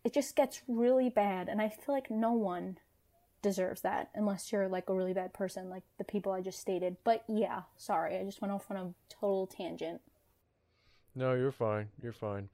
[0.03, 2.77] it just gets really bad and I feel like no one
[3.41, 6.97] deserves that unless you're like a really bad person like the people I just stated.
[7.03, 8.17] But yeah, sorry.
[8.17, 10.01] I just went off on a total tangent.
[11.15, 11.89] No, you're fine.
[12.01, 12.49] You're fine.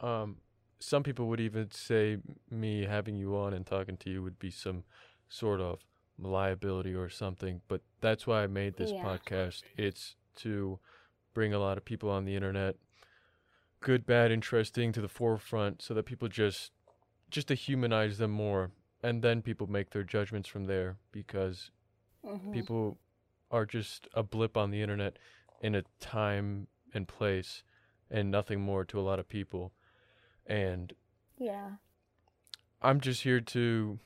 [0.00, 0.36] Um,
[0.80, 2.18] some people would even say
[2.50, 4.84] me having you on and talking to you would be some
[5.28, 5.80] sort of
[6.24, 9.02] liability or something, but that's why I made this Yeah.
[9.02, 9.62] podcast.
[9.76, 10.78] It's to
[11.34, 12.76] bring a lot of people on the internet,
[13.80, 16.72] good, bad, interesting, to the forefront, so that people just
[17.30, 18.70] just to humanize them more,
[19.02, 21.70] and then people make their judgments from there because
[22.24, 22.52] Mhm.
[22.52, 22.98] people
[23.50, 25.18] are just a blip on the internet
[25.62, 27.62] in a time and place
[28.10, 29.72] and nothing more to a lot of people
[30.46, 30.92] and
[31.38, 31.76] Yeah.
[32.82, 33.98] i'm just here to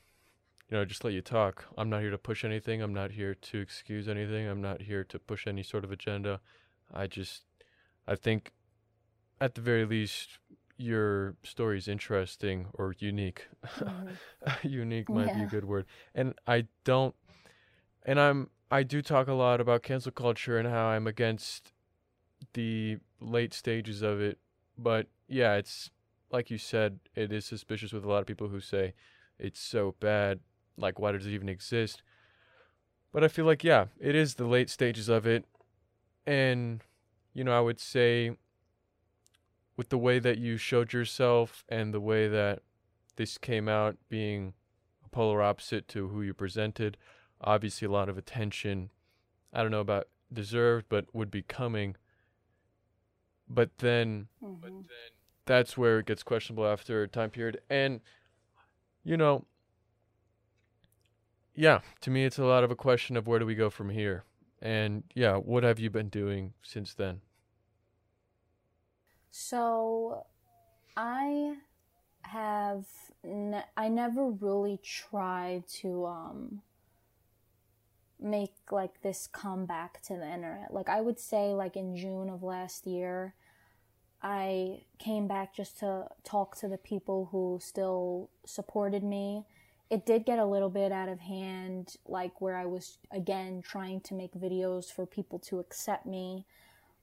[0.71, 1.65] you know just let you talk.
[1.77, 2.83] I'm not here to push anything.
[2.83, 4.47] I'm not here to excuse anything.
[4.47, 6.41] I'm not here to push any sort of agenda.
[6.93, 7.45] I just
[8.09, 8.53] i think
[9.41, 10.39] at the very least
[10.77, 13.49] your story is interesting or unique.
[13.67, 14.17] Mhm.
[14.63, 15.87] unique might be a good word.
[16.15, 17.15] And i don't
[18.05, 21.73] and i'm I do talk a lot about cancel culture and how I'm against
[22.55, 24.39] the late stages of it.
[24.77, 25.91] But yeah, it's
[26.33, 28.95] like you said, it is suspicious with a lot of people who say
[29.39, 30.41] it's so bad.
[30.77, 32.03] Like, why does it even exist?
[33.13, 35.45] But I feel like, yeah, it is the late stages of it.
[36.27, 36.83] And,
[37.33, 38.37] you know, I would say
[39.77, 42.61] with the way that you showed yourself and the way that
[43.17, 44.55] this came out being
[45.05, 46.97] a polar opposite to who you presented,
[47.41, 48.91] obviously a lot of attention.
[49.53, 51.97] I don't know about deserved, but would be coming.
[53.49, 54.61] But then, Mhm.
[54.61, 55.11] but then
[55.45, 57.63] that's where it gets questionable after a time period.
[57.71, 58.01] And,
[59.05, 59.47] you know,
[61.57, 63.91] yeah, to me, it's a lot of a question of where do we go from
[63.91, 64.25] here?
[64.61, 67.21] And yeah, what have you been doing since then?
[69.31, 70.27] So,
[70.97, 71.57] I
[72.23, 72.87] have
[73.25, 76.63] ne- I never really tried to um
[78.19, 80.73] make like this comeback to the internet.
[80.73, 83.35] Like I would say like in June of last year,
[84.23, 89.45] I came back just to talk to the people who still supported me.
[89.89, 94.01] It did get a little bit out of hand like where I was again trying
[94.03, 96.45] to make videos for people to accept me.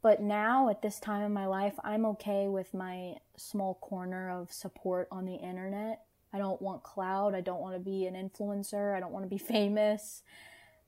[0.01, 4.51] But now, at this time in my life, I'm okay with my small corner of
[4.51, 6.01] support on the internet.
[6.33, 7.33] I don't want cloud.
[7.33, 8.97] I don't want to be an influencer.
[8.97, 10.23] I don't want to be famous.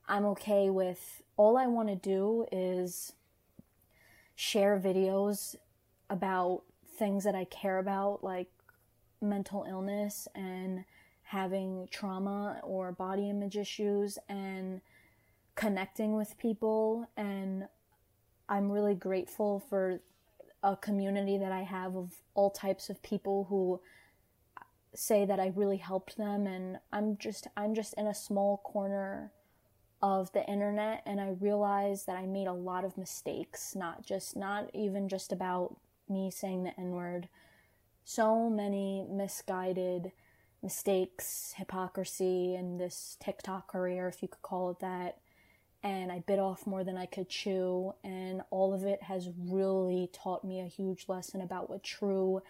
[0.06, 3.12] I'm okay with all I want to do is
[4.34, 5.56] share videos
[6.10, 6.62] about
[6.98, 8.48] things that I care about, like
[9.20, 10.84] mental illness and
[11.26, 14.80] having trauma or body image issues and
[15.56, 17.66] connecting with people and
[18.48, 20.00] I'm really grateful for
[20.62, 23.80] a community that I have of all types of people who
[24.94, 29.32] say that I really helped them and I'm just I'm just in a small corner
[30.02, 34.36] of the internet and I realized that I made a lot of mistakes, not just
[34.36, 35.76] not even just about
[36.08, 37.28] me saying the N-word.
[38.04, 40.12] So many misguided
[40.62, 45.18] mistakes, hypocrisy in this TikTok career, if you could call it that
[45.86, 47.94] and I bit off more than I could chew.
[48.02, 52.42] And all of it has really taught me a huge lesson about what true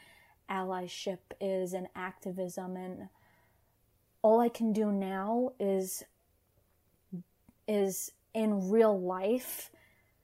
[0.51, 2.77] allyship is and activism.
[2.77, 3.09] And
[4.23, 6.03] all I can do now is
[7.69, 9.71] is in real life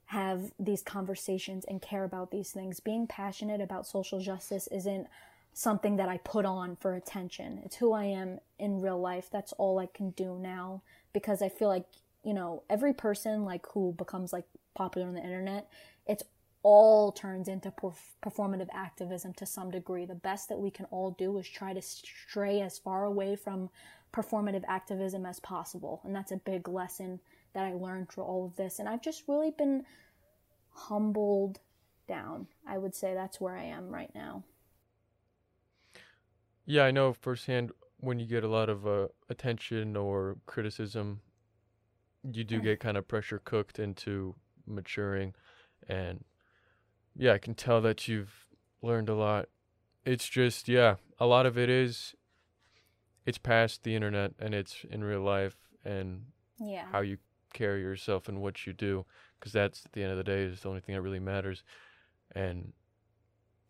[0.06, 2.80] have these conversations and care about these things.
[2.80, 5.06] Being passionate about social justice isn't
[5.52, 7.60] something that I put on for attention.
[7.64, 9.28] It's who I am in real life.
[9.30, 11.86] That's all I can do now because I feel like
[12.24, 15.68] you know every person like who becomes like popular on the internet
[16.06, 16.22] it's
[16.62, 20.04] all turns into perf- performative activism to some degree.
[20.04, 23.70] The best that we can all do is try to stray as far away from
[24.12, 26.00] performative activism as possible.
[26.04, 27.20] And that's a big lesson
[27.54, 28.78] that i learned through all of this.
[28.78, 29.84] And i've just really been
[30.70, 31.60] humbled
[32.08, 32.46] down.
[32.66, 34.44] I would say that's where i am right now
[36.64, 41.20] Yeah, I know firsthand when you get a lot of uh, attention or criticism,
[42.25, 44.35] you do get kind of pressure cooked into
[44.66, 45.35] maturing.
[45.88, 46.25] And
[47.16, 48.46] yeah, I can tell that you've
[48.81, 49.48] learned a lot.
[50.05, 52.14] It's just, yeah, a lot of it is,
[53.25, 56.22] it's past the internet and it's in real life and
[56.59, 57.18] yeah how you
[57.53, 59.05] carry yourself and what you do
[59.38, 61.62] because that's at the end of the day is the only thing that really matters
[62.35, 62.72] and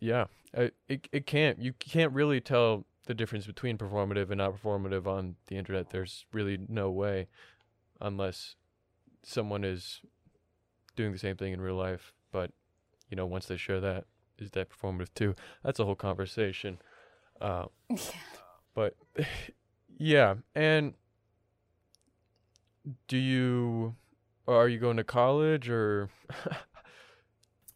[0.02, 0.74] yeah it,
[1.12, 5.56] it can't you can't really tell the difference between performative and not performative on the
[5.56, 5.90] internet.
[5.90, 7.28] There's really no way
[8.00, 8.56] unless
[9.22, 10.00] someone is
[10.96, 12.50] doing the same thing in real life but
[13.08, 14.04] you know once they share that
[14.38, 15.34] is that performative too?
[15.62, 16.78] That's a whole conversation
[17.40, 17.98] uh, yeah.
[18.74, 18.96] but
[19.98, 20.94] yeah and
[23.06, 23.94] do you
[24.48, 26.10] are you going to college or?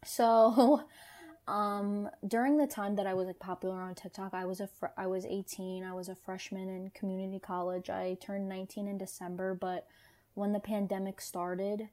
[0.07, 0.83] So,
[1.47, 4.87] um, during the time that I was like popular on TikTok, I was a fr-
[4.97, 5.83] I was 18.
[5.83, 7.89] I was a freshman in community college.
[7.89, 9.87] I turned 19 in December, but
[10.33, 11.87] when the pandemic started,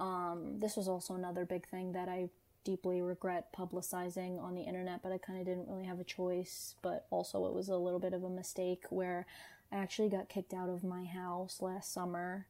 [0.00, 2.30] um, this was also another big thing that I
[2.64, 6.74] deeply regret publicizing on the internet, but I kind of didn't really have a choice.
[6.80, 9.26] But also, it was a little bit of a mistake where
[9.70, 12.46] I actually got kicked out of my house last summer.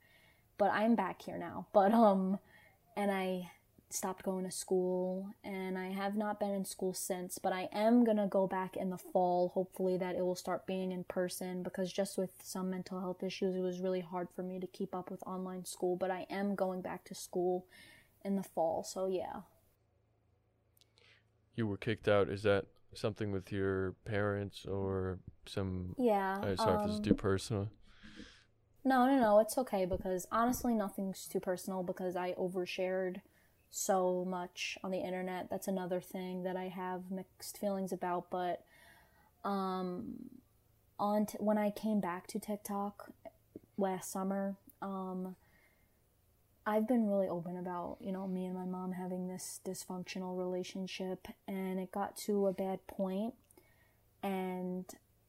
[0.57, 1.66] But I'm back here now.
[1.72, 2.39] But um,
[2.97, 3.51] and I
[3.95, 8.05] stopped going to school and I have not been in school since, but I am
[8.05, 9.51] going to go back in the fall.
[9.55, 13.55] Hopefully that it will start being in person because just with some mental health issues
[13.55, 16.55] it was really hard for me to keep up with online school, but I am
[16.55, 17.66] going back to school
[18.24, 18.84] in the fall.
[18.84, 19.42] So yeah.
[21.55, 26.38] you were kicked out is that something with your parents or some Yeah.
[26.42, 27.68] uh, sorry if this is um, too personal
[28.84, 33.22] No, no, no, it's okay because honestly, nothing's too personal because I overshared
[33.75, 35.51] so much on the internet.
[35.51, 38.31] That's another thing that I have mixed feelings about.
[38.31, 38.64] But
[39.45, 40.31] um,
[40.99, 43.11] on t- when I came back to TikTok
[43.77, 45.35] last summer, um,
[46.64, 51.27] I've been really open about you know me and my mom having this dysfunctional relationship,
[51.49, 53.35] and it got to a bad point,
[54.22, 54.85] and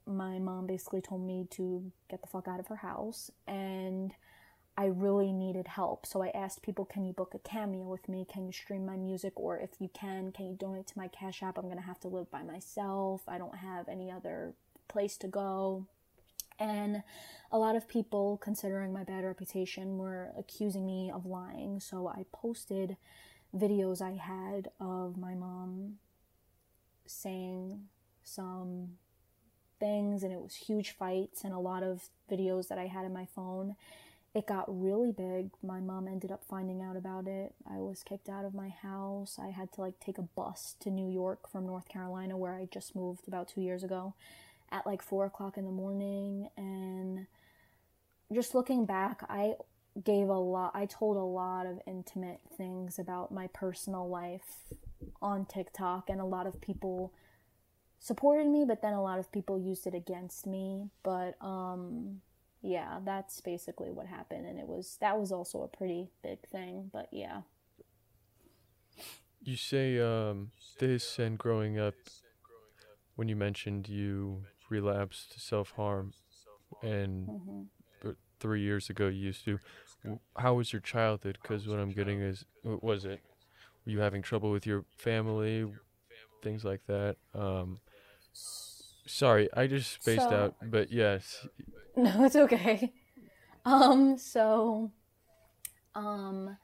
[0.06, 4.14] my mom basically told me to get the fuck out of her house and
[4.78, 6.05] I really needed help.
[6.05, 8.26] So I asked people, can you book a cameo with me?
[8.30, 9.34] Can you stream my music?
[9.38, 11.57] Or if you can, can you donate to my Cash App?
[11.57, 13.21] I'm going to have to live by myself.
[13.28, 14.53] I don't have any other
[14.89, 15.86] place to go.
[16.59, 17.03] And
[17.51, 21.80] a lot of people, considering my bad reputation, were accusing me of lying.
[21.80, 22.97] So I posted
[23.55, 25.95] videos I had of my mom
[27.05, 27.84] saying
[28.23, 28.89] some
[29.80, 33.13] things and it was huge fights and a lot of videos that I had in
[33.13, 33.76] my phone.
[34.36, 35.52] It got really big.
[35.64, 37.54] My mom ended up finding out about it.
[37.66, 39.40] I was kicked out of my house.
[39.42, 42.68] I had to like take a bus to New York from North Carolina where I
[42.70, 44.14] just moved about two years ago
[44.70, 47.28] at like four o'clock in the morning and
[48.34, 49.54] just looking back, I
[50.04, 54.58] gave a lot I told a lot of intimate things about my personal life
[55.22, 57.14] on TikTok and a lot of people
[58.00, 60.90] supported me, but then a lot of people used it against me.
[61.04, 62.20] But um
[62.66, 66.89] yeah, that's basically what happened and it was that was also a pretty big thing,
[66.91, 67.41] but yeah.
[69.43, 71.93] You say um, this and growing up,
[73.16, 76.13] when you mentioned you relapsed to self harm,
[76.84, 77.63] and hmm
[78.39, 79.59] three years ago you used to.
[80.38, 81.38] How was your childhood?
[81.41, 83.22] Because what I'm getting is, was it?
[83.86, 85.66] Were you having trouble with your family,
[86.43, 87.18] things like that?
[87.34, 87.80] Um,
[89.06, 91.47] sorry, I just spaced So- out, but yes,
[91.97, 92.91] No, it's okay.
[93.64, 94.91] Um, so,
[95.95, 96.58] um,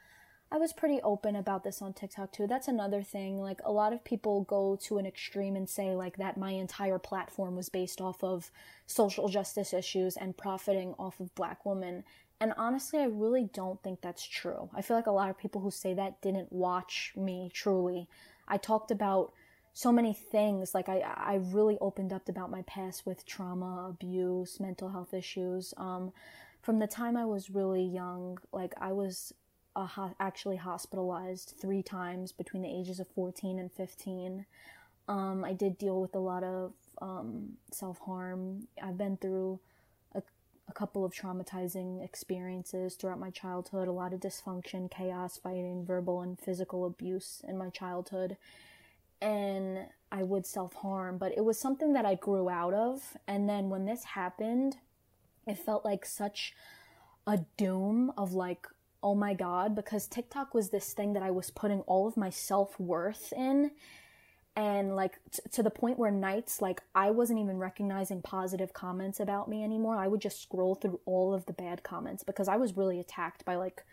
[0.52, 2.46] I was pretty open about this on TikTok too.
[2.48, 3.40] That's another thing.
[3.40, 7.00] Like, a lot of people go to an extreme and say, like, that my entire
[7.00, 8.52] platform was based off of
[8.88, 12.04] social justice issues and profiting off of black women.
[12.42, 14.70] And honestly, I really don't think that's true.
[14.76, 18.10] I feel like a lot of people who say that didn't watch me truly.
[18.50, 19.32] I talked about
[19.74, 20.74] so many things.
[20.74, 25.74] Like I, I really opened up about my past with trauma, abuse, mental health issues.
[25.78, 26.12] Um,
[26.62, 29.34] from the time I was really young, like I was
[29.76, 34.46] ho- actually hospitalized three times between the ages of 14 and 15.
[35.08, 38.68] Um, I did deal with a lot of um, self harm.
[38.82, 39.60] I've been through
[40.14, 40.22] a,
[40.68, 46.22] a couple of traumatizing experiences throughout my childhood, a lot of dysfunction, chaos, fighting, verbal
[46.22, 48.38] and physical abuse in my childhood
[49.22, 53.02] and I would self harm, but it was something that I grew out of.
[53.28, 54.78] And then when this happened,
[55.48, 56.54] it felt like such
[57.28, 58.68] a doom of like,
[59.04, 62.30] oh my God, because TikTok was this thing that I was putting all of my
[62.30, 63.72] self worth in.
[64.54, 69.22] And like t- to the point where nights, like I wasn't even recognizing positive comments
[69.22, 69.96] about me anymore.
[69.96, 73.46] I would just scroll through all of the bad comments because I was really attacked
[73.46, 73.86] by like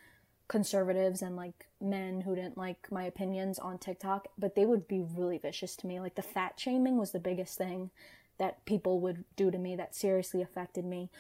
[0.48, 5.04] conservatives and like men who didn't like my opinions on TikTok, but they would be
[5.14, 6.00] really vicious to me.
[6.00, 7.90] Like the fat shaming was the biggest thing
[8.38, 11.10] that people would do to me that seriously affected me.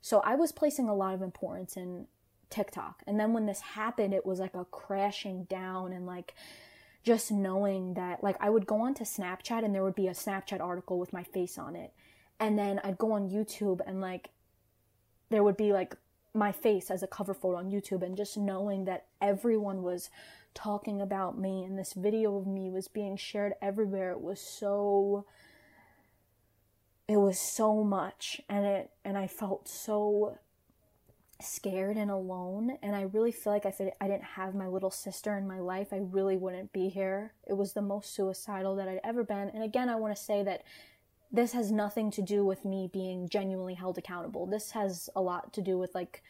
[0.00, 2.06] So I was placing a lot of importance in
[2.50, 3.02] TikTok.
[3.06, 6.34] And then when this happened, it was like a crashing down and like
[7.02, 10.60] just knowing that like I would go onto Snapchat and there would be a Snapchat
[10.60, 11.92] article with my face on it.
[12.40, 14.30] And then I'd go on YouTube and like
[15.30, 15.94] there would be like
[16.38, 20.10] my face as a cover photo on YouTube and just knowing that everyone was
[20.54, 25.24] talking about me and this video of me was being shared everywhere it was so
[27.06, 30.38] it was so much and it and I felt so
[31.40, 35.36] scared and alone and I really feel like if I didn't have my little sister
[35.36, 37.32] in my life I really wouldn't be here.
[37.46, 39.50] It was the most suicidal that I'd ever been.
[39.54, 40.64] And again, I want to say that
[41.30, 44.46] this has nothing to do with me being genuinely held accountable.
[44.46, 46.22] This has a lot to do with like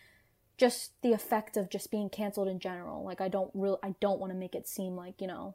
[0.56, 3.04] just the effect of just being canceled in general.
[3.04, 5.54] Like I don't real I don't want to make it seem like, you know,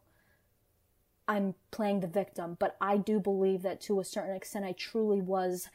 [1.28, 5.22] I'm playing the victim, but I do believe that to a certain extent I truly
[5.22, 5.70] was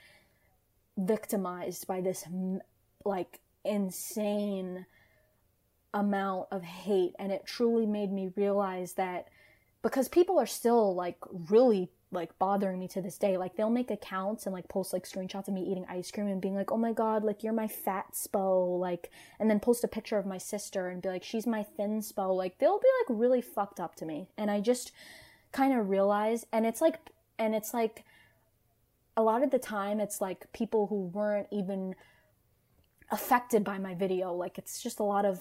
[0.96, 2.24] victimized by this
[3.04, 4.86] like insane
[5.94, 9.28] amount of hate and it truly made me realize that
[9.82, 13.90] because people are still like really like bothering me to this day like they'll make
[13.90, 16.76] accounts and like post like screenshots of me eating ice cream and being like oh
[16.76, 20.38] my god like you're my fat spo like and then post a picture of my
[20.38, 23.94] sister and be like she's my thin spo like they'll be like really fucked up
[23.94, 24.92] to me and i just
[25.52, 26.98] kind of realize and it's like
[27.38, 28.04] and it's like
[29.16, 31.94] a lot of the time it's like people who weren't even
[33.10, 34.32] affected by my video.
[34.32, 35.40] Like it's just a lot of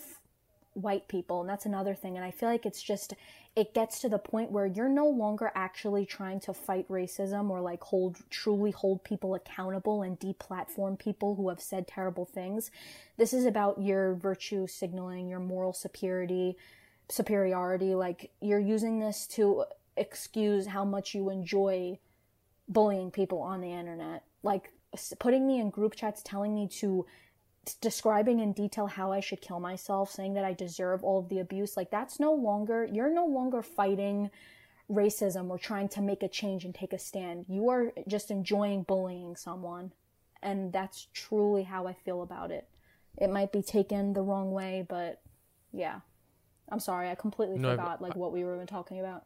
[0.78, 3.14] white people and that's another thing and I feel like it's just
[3.56, 7.60] it gets to the point where you're no longer actually trying to fight racism or
[7.60, 12.70] like hold truly hold people accountable and deplatform people who have said terrible things.
[13.18, 16.56] This is about your virtue signaling, your moral superiority,
[17.10, 19.66] superiority like you're using this to
[19.96, 21.98] excuse how much you enjoy
[22.70, 24.24] bullying people on the internet.
[24.44, 24.72] Like
[25.18, 27.08] putting me in group chats telling me to
[27.76, 31.40] describing in detail how I should kill myself, saying that I deserve all of the
[31.40, 34.30] abuse, like that's no longer, you're no longer fighting
[34.90, 37.46] racism or trying to make a change and take a stand.
[37.48, 39.92] You are just enjoying bullying someone.
[40.42, 42.70] And that's truly how I feel about it.
[43.18, 45.22] It might be taken the wrong way, but
[45.74, 46.02] yeah.
[46.70, 49.26] I'm sorry, I completely No, forgot like what we were even talking about.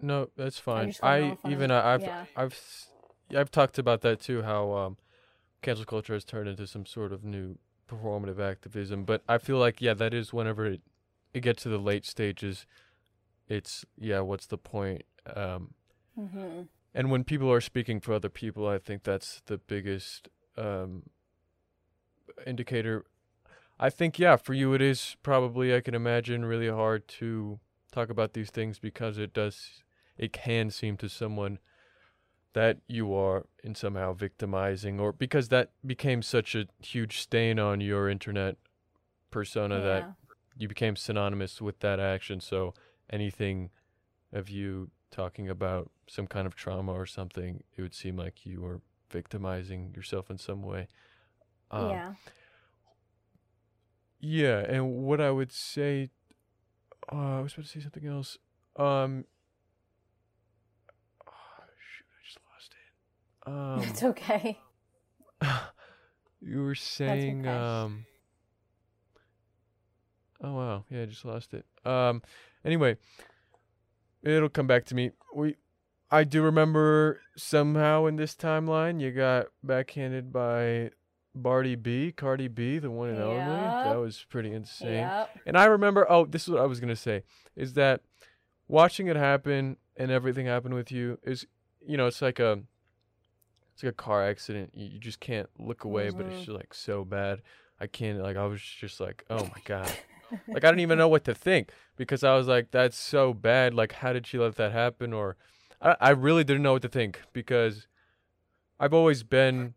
[0.00, 0.88] No, that's fine.
[0.88, 2.24] just wanna know I even I- I've yeah.
[2.36, 2.58] I've
[3.34, 4.42] I've talked about that too.
[4.42, 4.96] How um,
[5.62, 9.04] cancel culture has turned into some sort of new performative activism.
[9.04, 10.80] But I feel like yeah, that is whenever it
[11.34, 12.66] it gets to the late stages,
[13.48, 15.02] it's yeah, what's the point?
[15.34, 15.74] Um,
[16.16, 16.62] hmm
[16.94, 21.04] and when people are speaking for other people, I think that's the biggest um,
[22.46, 23.04] indicator.
[23.78, 27.60] I think yeah, for you it is probably I can imagine really hard to
[27.92, 29.82] talk about these things because it does
[30.16, 31.58] it can seem to someone
[32.58, 37.80] that you are in somehow victimizing or because that became such a huge stain on
[37.80, 38.56] your internet
[39.30, 40.12] persona that
[40.56, 42.40] you became synonymous with that action.
[42.40, 42.74] So
[43.10, 43.70] anything
[44.32, 48.60] of you talking about some kind of trauma or something, it would seem like you
[48.60, 50.88] were victimizing yourself in some way.
[51.70, 52.12] Um, yeah.
[54.18, 56.10] Yeah, and what I would say,
[57.12, 58.36] uh, I was about to say something else.
[58.74, 59.26] Um,
[61.24, 61.32] oh,
[61.78, 62.40] shoot, I just
[63.48, 63.88] it.
[63.88, 64.58] it's okay.
[65.40, 65.50] Um,
[66.40, 68.06] you were saying, um,
[70.42, 71.64] oh wow, yeah, I just lost it.
[71.84, 72.22] Um,
[72.64, 72.96] anyway,
[74.22, 75.12] it'll come back to me.
[75.34, 75.56] We,
[76.10, 80.90] I do remember somehow in this timeline you got backhanded by
[81.34, 83.38] Barty B, Cardi B, the one and only.
[83.38, 84.94] That was pretty insane.
[84.94, 85.30] Yep.
[85.46, 87.22] And I remember, oh, this is what I was gonna say,
[87.56, 88.02] is that
[88.66, 91.46] watching it happen and everything happen with you is,
[91.86, 92.60] you know, it's like a,
[93.78, 94.72] it's like a car accident.
[94.74, 96.44] You, you just can't look away, but it's Mhm.
[96.46, 97.42] just like so bad.
[97.80, 99.96] I can't like I was just like, oh my god,
[100.52, 103.74] like I didn't even know what to think because I was like, that's so bad.
[103.74, 105.12] Like, how did she let that happen?
[105.12, 105.36] Or
[105.80, 107.86] I, I really didn't know what to think because
[108.80, 109.74] I've always been,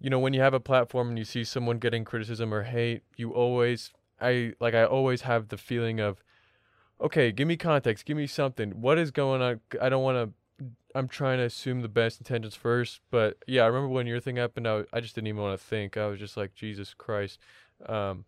[0.00, 3.02] you know, when you have a platform and you see someone getting criticism or hate,
[3.18, 6.22] you always, I like, I always have the feeling of,
[7.02, 8.80] okay, give me context, give me something.
[8.80, 9.60] What is going on?
[9.78, 10.34] I don't want to.
[10.94, 14.36] I'm trying to assume the best intentions first, but yeah, I remember when your thing
[14.36, 14.66] happened.
[14.66, 15.96] I, I just didn't even want to think.
[15.96, 17.38] I was just like, Jesus Christ.
[17.86, 18.24] Um,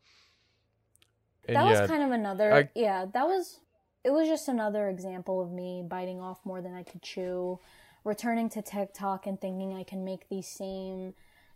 [1.49, 3.61] and that yeah, was kind of another I- yeah that was
[4.05, 7.59] it was just another example of me biting off more than i could chew
[8.05, 11.14] returning to tiktok and thinking i can make these same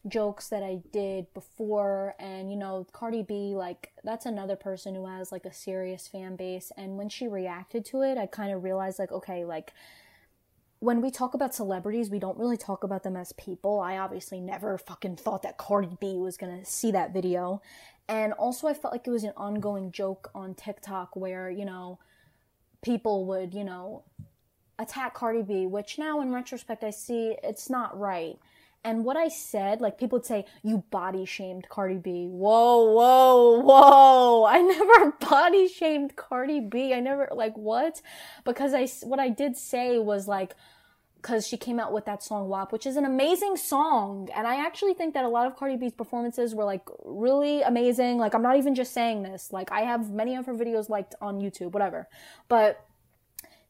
[0.09, 5.07] jokes that i did before and you know cardi b like that's another person who
[5.07, 8.65] has like a serious fan base and when she reacted to it i kind of
[8.65, 9.73] realized like okay like
[10.83, 13.79] when we talk about celebrities, we don't really talk about them as people.
[13.79, 17.63] I obviously never fucking thought that Cardi B was gonna see that video.
[18.09, 22.01] And also, I felt like it was an ongoing joke on TikTok where, you know,
[22.83, 24.03] people would, you know,
[24.77, 28.41] attack Cardi B, which now in retrospect I see it's not right.
[28.85, 32.27] And what I said, like people would say, you body shamed Cardi B.
[32.27, 34.45] Whoa, whoa, whoa.
[34.45, 36.93] I never body shamed Cardi B.
[36.93, 38.03] I never, like, what?
[38.45, 40.55] Because I, what I did say was like,
[41.23, 44.29] because she came out with that song WAP, which is an amazing song.
[44.35, 48.19] And I actually think that a lot of Cardi B's performances were like really amazing.
[48.19, 49.53] Like, I'm not even just saying this.
[49.53, 52.09] Like, I have many of her videos liked on YouTube, whatever.
[52.49, 52.85] But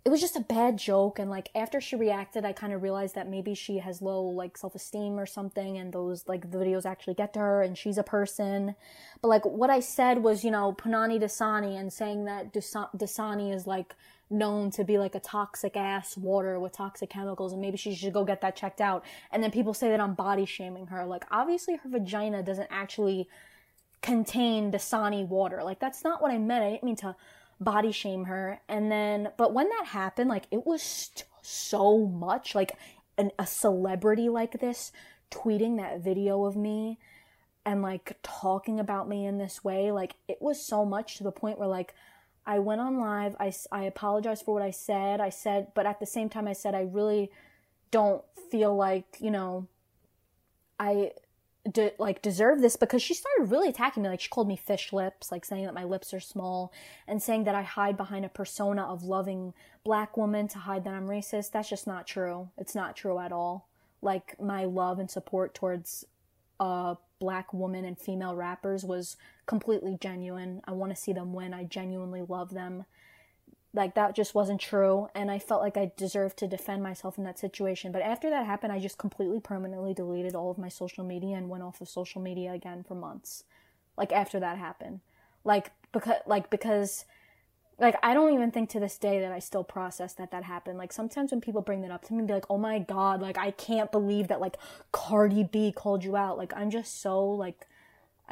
[0.05, 3.15] it was just a bad joke and like after she reacted i kind of realized
[3.15, 7.15] that maybe she has low like self-esteem or something and those like the videos actually
[7.15, 8.75] get to her and she's a person
[9.21, 13.55] but like what i said was you know punani dasani and saying that Dasa- dasani
[13.55, 13.95] is like
[14.29, 18.15] known to be like a toxic ass water with toxic chemicals and maybe she should
[18.15, 21.25] go get that checked out and then people say that i'm body shaming her like
[21.31, 23.29] obviously her vagina doesn't actually
[24.03, 25.63] contain Dasani water.
[25.63, 26.65] Like that's not what I meant.
[26.65, 27.17] I didn't mean to
[27.65, 28.61] body shame her.
[28.69, 32.55] And then, but when that happened, like it was st- so much.
[32.55, 32.73] Like
[33.19, 34.93] an, a celebrity like this
[35.31, 36.99] tweeting that video of me
[37.65, 41.33] and like talking about me in this way, like it was so much to the
[41.33, 41.95] point where like
[42.45, 43.37] I went on live.
[43.39, 45.21] I, I apologized for what I said.
[45.21, 47.31] I said, but at the same time, I said I really
[47.91, 49.69] don't feel like you know
[50.79, 51.13] I
[51.71, 54.09] de- like deserve this because she started really attacking me.
[54.09, 56.73] Like she called me fish lips, like saying that my lips are small
[57.07, 59.55] and saying that I hide behind a persona of loving
[59.85, 61.53] black woman to hide that I'm racist.
[61.53, 62.49] That's just not true.
[62.59, 63.69] It's not true at all.
[64.01, 66.05] Like my love and support towards
[66.59, 70.61] uh black woman and female rappers was completely genuine.
[70.65, 71.55] I want to see them win.
[71.55, 72.85] I genuinely love them
[73.75, 77.25] like that just wasn't true and i felt like i deserved to defend myself in
[77.25, 77.93] that situation.
[77.93, 81.49] But after that happened i just completely permanently deleted all of my social media and
[81.49, 83.45] went off of social media again for months
[83.97, 85.01] like after that happened.
[85.45, 87.05] Like because like because
[87.79, 90.79] like i don't even think to this day that i still process that that happened.
[90.79, 93.39] Like sometimes when people bring that up to me be like oh my god like
[93.39, 94.57] i can't believe that like
[94.93, 96.39] cardi b called you out.
[96.39, 97.67] Like i'm just so like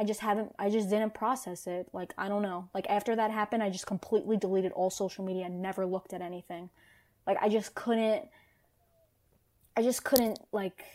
[0.01, 1.87] I just haven't, I just didn't process it.
[1.93, 2.71] Like, I don't know.
[2.73, 6.23] Like, after that happened, I just completely deleted all social media and never looked at
[6.23, 6.71] anything.
[7.27, 8.27] Like, I just couldn't,
[9.77, 10.87] I just couldn't, like,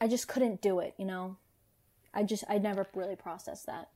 [0.00, 1.36] I just couldn't do it, you know?
[2.12, 3.90] I just, I never really processed that.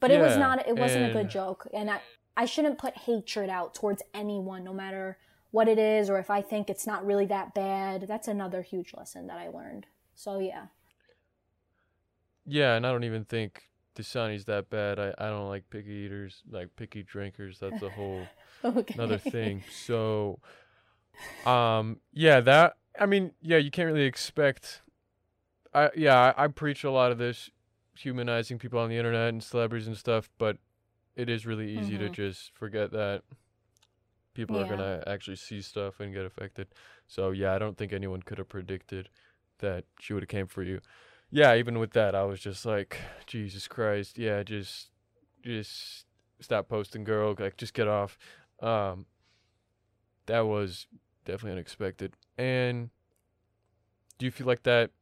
[0.00, 1.68] But it was not, it wasn't a good joke.
[1.74, 2.00] And I,
[2.34, 5.18] I shouldn't put hatred out towards anyone, no matter
[5.50, 8.06] what it is, or if I think it's not really that bad.
[8.08, 9.84] That's another huge lesson that I learned.
[10.14, 10.68] So, yeah.
[12.46, 14.98] Yeah, and I don't even think Dasani's that bad.
[14.98, 17.58] I, I don't like picky eaters, like picky drinkers.
[17.60, 18.30] That's a whole
[18.64, 18.94] Okay.
[18.94, 19.64] another thing.
[19.70, 20.38] So,
[21.44, 24.82] um, yeah, that I mean, yeah, you can't really expect.
[25.74, 27.50] I yeah, I, I preach a lot of this,
[27.96, 30.58] humanizing people on the internet and celebrities and stuff, but
[31.16, 32.12] it is really easy to Mhm.
[32.12, 33.22] just forget that
[34.34, 36.68] people are gonna actually see stuff and get affected.
[37.06, 39.08] So yeah, I don't think anyone could have predicted
[39.58, 40.80] that she would have came for you.
[41.30, 44.90] Yeah, even with that, I was just like, Jesus Christ, yeah, just,
[45.42, 46.06] just
[46.40, 47.34] stop posting, girl.
[47.38, 48.16] Like, just get off.
[48.60, 49.06] Um,
[50.26, 50.86] that was
[51.24, 52.14] definitely unexpected.
[52.38, 52.90] And
[54.18, 54.92] do you feel like that?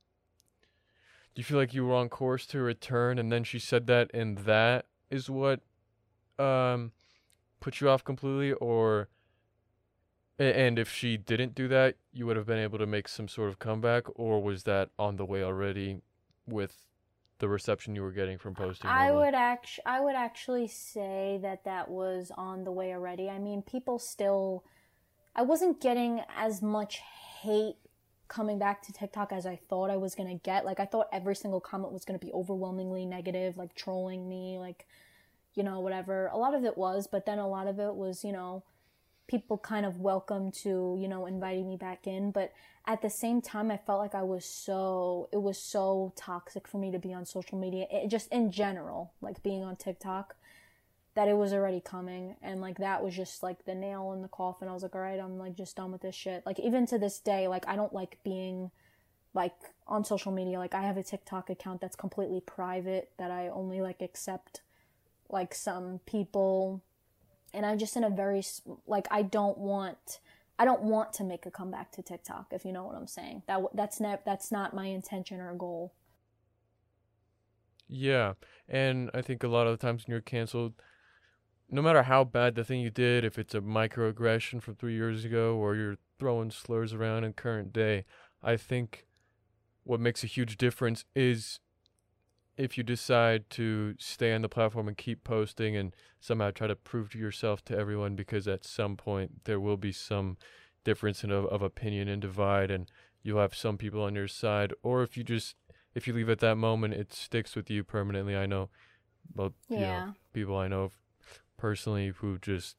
[1.34, 4.10] Do you feel like you were on course to return, and then she said that,
[4.14, 5.60] and that is what,
[6.38, 6.92] um,
[7.60, 9.08] put you off completely, or?
[10.36, 13.50] And if she didn't do that, you would have been able to make some sort
[13.50, 16.00] of comeback, or was that on the way already
[16.46, 16.84] with
[17.38, 18.90] the reception you were getting from posting?
[18.90, 23.28] I would act I would actually say that that was on the way already.
[23.28, 24.64] I mean, people still
[25.34, 27.00] I wasn't getting as much
[27.42, 27.76] hate
[28.28, 30.64] coming back to TikTok as I thought I was going to get.
[30.64, 34.58] Like I thought every single comment was going to be overwhelmingly negative, like trolling me,
[34.58, 34.86] like
[35.54, 36.28] you know, whatever.
[36.32, 38.64] A lot of it was, but then a lot of it was, you know,
[39.26, 42.52] people kind of welcome to, you know, inviting me back in, but
[42.86, 46.78] at the same time I felt like I was so it was so toxic for
[46.78, 50.36] me to be on social media it, just in general like being on TikTok
[51.14, 52.36] that it was already coming.
[52.42, 54.68] And like that was just like the nail in the coffin.
[54.68, 56.44] I was like all right I'm like just done with this shit.
[56.44, 58.70] Like even to this day like I don't like being
[59.32, 59.54] like
[59.88, 60.58] on social media.
[60.58, 64.60] Like I have a TikTok account that's completely private that I only like accept
[65.30, 66.82] like some people
[67.54, 68.42] and I'm just in a very
[68.86, 70.20] like I don't want
[70.58, 73.42] I don't want to make a comeback to TikTok if you know what I'm saying.
[73.46, 75.92] That that's not that's not my intention or goal.
[77.88, 78.34] Yeah,
[78.68, 80.74] and I think a lot of the times when you're canceled,
[81.70, 85.24] no matter how bad the thing you did, if it's a microaggression from three years
[85.24, 88.04] ago or you're throwing slurs around in current day,
[88.42, 89.06] I think
[89.82, 91.60] what makes a huge difference is
[92.56, 96.76] if you decide to stay on the platform and keep posting and somehow try to
[96.76, 100.36] prove to yourself to everyone because at some point there will be some
[100.84, 102.88] difference in of, of opinion and divide and
[103.22, 105.56] you'll have some people on your side or if you just
[105.94, 108.68] if you leave at that moment it sticks with you permanently i know
[109.34, 110.10] well you know Yeah.
[110.32, 110.92] people i know
[111.56, 112.76] personally who just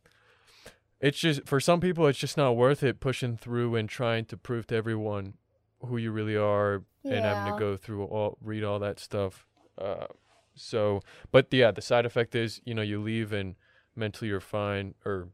[1.02, 4.38] it's just for some people it's just not worth it pushing through and trying to
[4.38, 5.34] prove to everyone
[5.82, 7.54] who you really are and having Yeah.
[7.54, 9.46] to go through all read all that stuff
[9.78, 10.08] uh
[10.56, 11.02] so
[11.32, 13.56] but yeah the side effect is you know you leave and
[13.96, 15.30] mentally you're fine or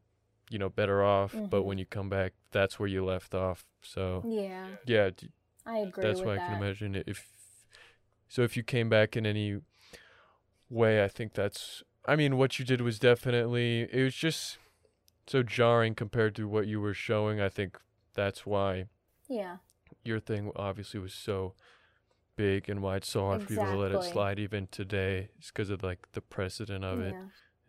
[0.49, 1.65] you know better off but Mhm.
[1.65, 3.63] when you come back that's where you left off.
[3.81, 5.29] So Yeah, yeah d-
[5.65, 6.41] I agree that's why that.
[6.43, 6.95] I can imagine.
[6.95, 7.27] It if
[8.27, 9.61] so if you came back in any
[10.69, 14.57] way I think that's I mean what you did was definitely it was just
[15.27, 17.39] so jarring compared to what you were showing.
[17.39, 17.77] I think
[18.13, 18.85] that's why
[19.29, 19.57] Yeah,
[20.03, 21.53] your thing obviously was so
[22.41, 25.51] big and why it's so hard for people to let it slide even today it's
[25.51, 27.15] because of like the precedent of it.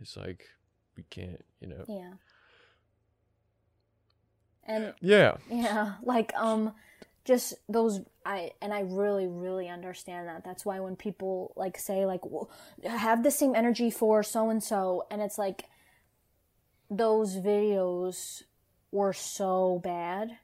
[0.01, 0.49] It's like
[0.97, 1.85] we can't you know.
[1.87, 2.13] Yeah.
[4.65, 5.37] And yeah.
[5.51, 6.73] Yeah, like um
[7.25, 10.43] just those I and I really really understand that.
[10.45, 12.51] That's why when people like say like "Well,
[12.85, 15.65] have the same energy for so and so and it's like
[16.91, 18.43] those videos
[18.91, 20.39] were so bad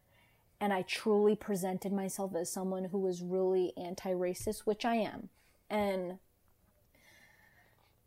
[0.60, 5.28] and I truly presented myself as someone who was really anti racist, which I am.
[5.70, 6.18] And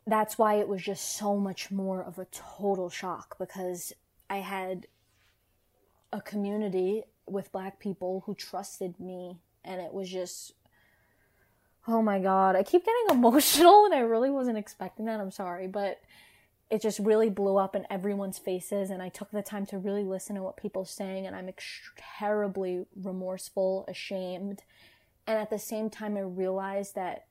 [0.06, 3.94] that's why it was just so much more of a total shock because
[4.30, 4.88] I had
[6.12, 10.54] a community with black people who trusted me, and it was just.
[11.88, 15.20] Oh my god, I keep getting emotional and I really wasn't expecting that.
[15.20, 16.00] I'm sorry, but
[16.72, 20.06] it just really blew up in everyone's faces and i took the time to really
[20.06, 24.64] listen to what people are saying and i'm ex- terribly remorseful ashamed.
[25.28, 27.26] And at the same time i realized that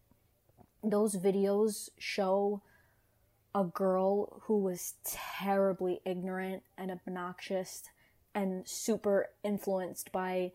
[0.84, 2.62] those videos show
[3.54, 7.82] a girl who was terribly ignorant and obnoxious
[8.34, 10.52] and super influenced by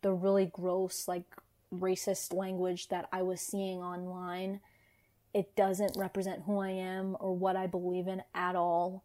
[0.00, 1.24] the really gross like
[1.74, 4.60] racist language that i was seeing online
[5.38, 9.04] it doesn't represent who I am or what I believe in at all.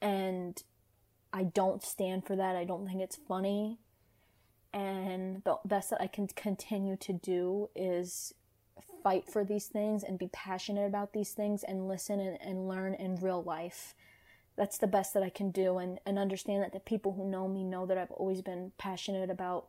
[0.00, 0.62] And
[1.34, 2.56] I don't stand for that.
[2.56, 3.78] I don't think it's funny.
[4.72, 8.32] And the best that I can continue to do is
[9.02, 12.94] fight for these things and be passionate about these things and listen and, and learn
[12.94, 13.94] in real life.
[14.56, 17.48] That's the best that I can do and, and understand that the people who know
[17.48, 19.66] me know that I've always been passionate about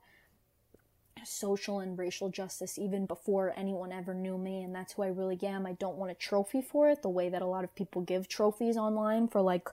[1.26, 5.40] social and racial justice even before anyone ever knew me and that's who I really
[5.44, 5.66] am.
[5.66, 8.28] I don't want a trophy for it the way that a lot of people give
[8.28, 9.70] trophies online for like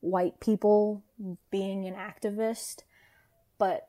[0.00, 1.02] white people
[1.50, 2.82] being an activist.
[3.58, 3.88] But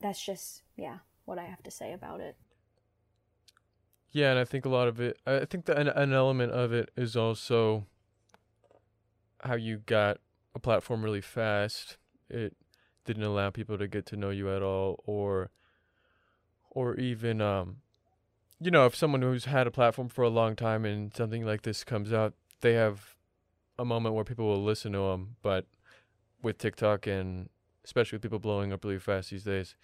[0.00, 2.36] that's just yeah, what I have to say about it.
[4.12, 6.72] Yeah, and I think a lot of it I think that an, an element of
[6.72, 7.86] it is also
[9.42, 10.18] how you got
[10.54, 11.98] a platform really fast.
[12.28, 12.56] It
[13.04, 15.50] didn't allow people to get to know you at all or
[16.76, 17.78] or even um
[18.60, 21.62] you know if someone who's had a platform for a long time and something like
[21.62, 23.16] this comes out they have
[23.78, 25.64] a moment where people will listen to them but
[26.42, 27.48] with TikTok and
[27.84, 29.74] especially with people blowing up really fast these days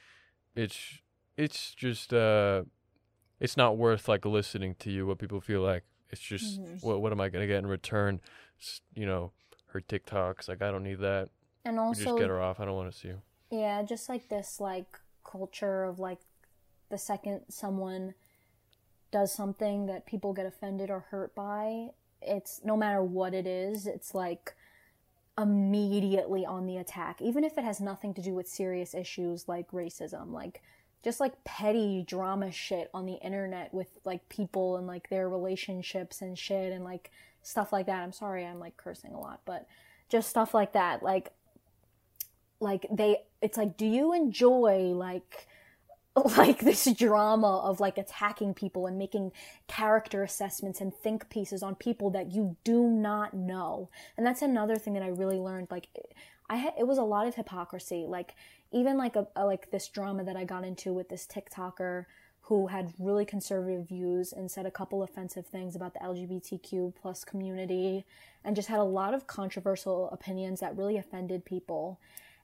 [0.54, 1.00] it's
[1.36, 2.62] it's just uh
[3.40, 5.82] it's not worth like listening to you what people feel like.
[6.10, 6.82] It's just Mhm.
[6.84, 8.20] what what am I going to get in return?
[8.94, 9.32] You know
[9.68, 11.30] her TikToks like I don't need that.
[11.64, 12.60] And also just get her off.
[12.60, 16.20] I don't want to see you Yeah, just like this like culture of like
[16.92, 18.14] the second someone
[19.10, 21.88] does something that people get offended or hurt by,
[22.20, 24.54] it's no matter what it is, it's like
[25.38, 29.70] immediately on the attack, even if it has nothing to do with serious issues like
[29.70, 30.62] racism, like
[31.02, 36.20] just like petty drama shit on the internet with like people and like their relationships
[36.20, 37.10] and shit and like
[37.42, 38.02] stuff like that.
[38.02, 39.66] I'm sorry, I'm like cursing a lot, but
[40.10, 41.02] just stuff like that.
[41.02, 41.32] Like
[42.60, 45.48] like they it's like do you enjoy like
[46.36, 49.32] like this drama of like attacking people and making
[49.66, 54.76] character assessments and think pieces on people that you do not know and that's another
[54.76, 55.88] thing that i really learned like
[56.50, 58.34] i had it was a lot of hypocrisy like
[58.72, 62.04] even like a, a like this drama that i got into with this tiktoker
[62.46, 67.24] who had really conservative views and said a couple offensive things about the lgbtq plus
[67.24, 68.04] community
[68.44, 71.98] and just had a lot of controversial opinions that really offended people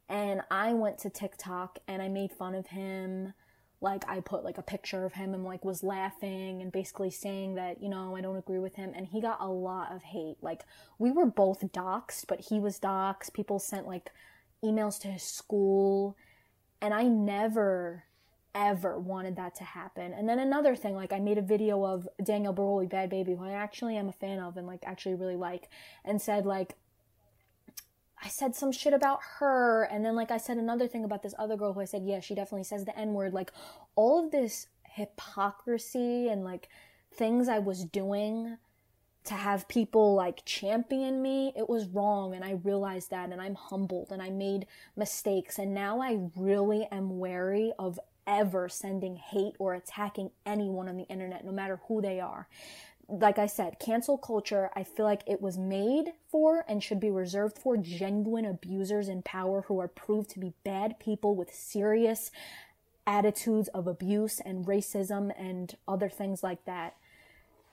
[0.08, 3.34] and I went to TikTok and I made fun of him.
[3.80, 7.54] Like I put like a picture of him and like was laughing and basically saying
[7.54, 10.36] that, you know, I don't agree with him and he got a lot of hate.
[10.42, 10.64] Like
[10.98, 13.32] we were both doxxed, but he was doxxed.
[13.32, 14.10] People sent like
[14.64, 16.16] emails to his school
[16.80, 18.04] and I never
[18.54, 20.12] ever wanted that to happen.
[20.12, 23.44] And then another thing, like I made a video of Danielle Bregoli, Bhad Bhabie, who
[23.44, 25.68] I actually am a fan of and like actually really like,
[26.04, 26.74] and said like
[28.22, 31.34] I said some shit about her, and then like I said another thing about this
[31.38, 33.32] other girl who I said, yeah, she definitely says the N word.
[33.32, 33.52] Like
[33.94, 36.68] all of this hypocrisy and like
[37.12, 38.56] things I was doing
[39.24, 43.54] to have people like champion me, it was wrong, and I realized that, and I'm
[43.54, 44.66] humbled, and I made
[44.96, 50.96] mistakes, and now I really am wary of ever sending hate or attacking anyone on
[50.96, 52.48] the internet, no matter who they are
[53.08, 57.10] like I said, cancel culture, I feel like it was made for and should be
[57.10, 62.30] reserved for genuine abusers in power who are proved to be bad people with serious
[63.06, 66.96] attitudes of abuse and racism and other things like that.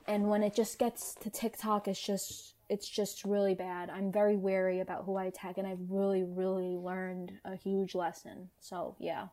[0.07, 3.89] And when it just gets to TikTok, it's just it's just really bad.
[3.89, 8.49] I'm very wary about who I attack and I've really, really learned a huge lesson.
[8.59, 9.27] So yeah.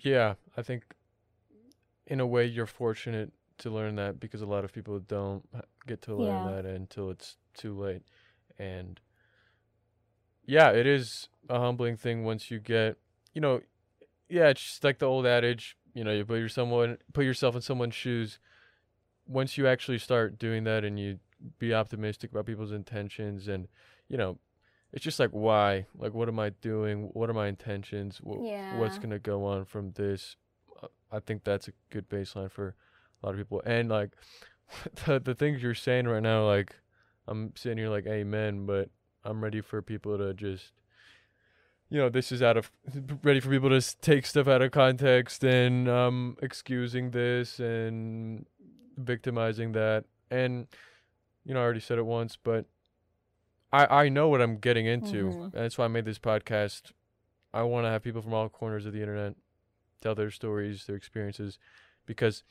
[0.00, 0.84] Yeah, I think
[2.06, 5.44] in a way you're fortunate to learn that because a lot of people don't
[5.86, 6.52] get to learn Yeah.
[6.52, 8.02] that until it's too late.
[8.58, 9.00] And
[10.44, 12.96] yeah, it is a humbling thing once you get,
[13.34, 13.60] you know,
[14.28, 17.54] yeah, it's just like the old adage, you know, you put your someone put yourself
[17.54, 18.38] in someone's shoes.
[19.26, 21.18] Once you actually start doing that and you
[21.58, 23.68] be optimistic about people's intentions and,
[24.08, 24.38] you know,
[24.92, 25.86] it's just like why?
[25.96, 27.10] Like what am I doing?
[27.12, 28.18] What are my intentions?
[28.24, 30.36] Wh- What's gonna go on from this?
[30.82, 32.74] Uh, I think that's a good baseline for
[33.22, 33.62] a lot of people.
[33.64, 34.10] And like
[35.06, 36.76] the the things you're saying right now, like
[37.26, 38.90] I'm sitting here like amen, but
[39.24, 40.72] I'm ready for people to just
[41.88, 42.70] you know, this is out of
[43.22, 48.46] ready for people to take stuff out of context and um excusing this and
[48.96, 50.04] victimizing that.
[50.30, 50.66] And
[51.44, 52.66] you know, I already said it once, but
[53.72, 55.28] I I know what I'm getting into.
[55.28, 56.92] And that's why I made this podcast.
[57.54, 59.34] I want to have people from all corners of the internet
[60.02, 61.58] tell their stories, their experiences
[62.04, 62.42] because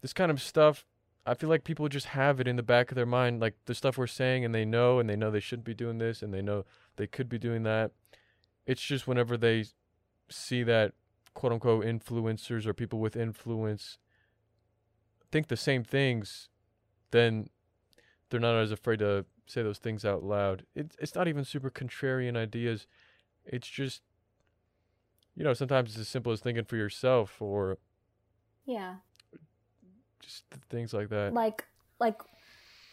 [0.00, 0.84] this kind of stuff
[1.26, 3.74] I feel like people just have it in the back of their mind like the
[3.74, 6.32] stuff we're saying and they know and they know they shouldn't be doing this and
[6.32, 6.64] they know
[6.96, 7.90] they could be doing that.
[8.66, 9.66] It's just whenever they
[10.30, 10.92] see that
[11.34, 13.98] quote unquote influencers or people with influence
[15.30, 16.48] think the same things,
[17.10, 17.48] then
[18.30, 20.64] they're not as afraid to say those things out loud.
[20.74, 22.86] It's it's not even super contrarian ideas.
[23.44, 24.02] It's just
[25.34, 27.78] you know, sometimes it's as simple as thinking for yourself or
[28.64, 28.96] Yeah.
[30.20, 31.32] Just things like that.
[31.32, 31.64] like
[32.00, 32.20] like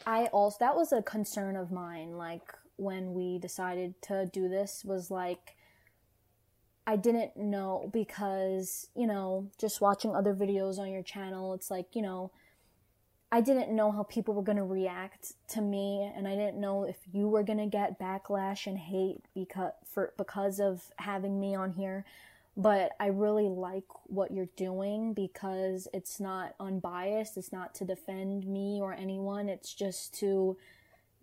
[0.05, 4.83] i also that was a concern of mine like when we decided to do this
[4.85, 5.55] was like
[6.85, 11.95] i didn't know because you know just watching other videos on your channel it's like
[11.95, 12.31] you know
[13.31, 16.83] i didn't know how people were going to react to me and i didn't know
[16.83, 21.55] if you were going to get backlash and hate because for because of having me
[21.55, 22.05] on here
[22.57, 27.37] but I really like what you're doing because it's not unbiased.
[27.37, 29.49] It's not to defend me or anyone.
[29.49, 30.57] It's just to,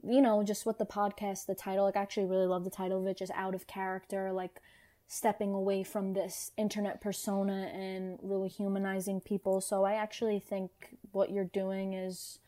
[0.04, 3.00] you know, just what the podcast, the title, like, I actually really love the title
[3.00, 4.60] of it, just out of character, like
[5.06, 9.60] stepping away from this internet persona and really humanizing people.
[9.60, 10.70] So I actually think
[11.12, 12.40] what you're doing is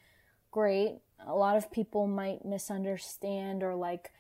[0.51, 0.99] great.
[1.27, 4.13] A lot of people might misunderstand or like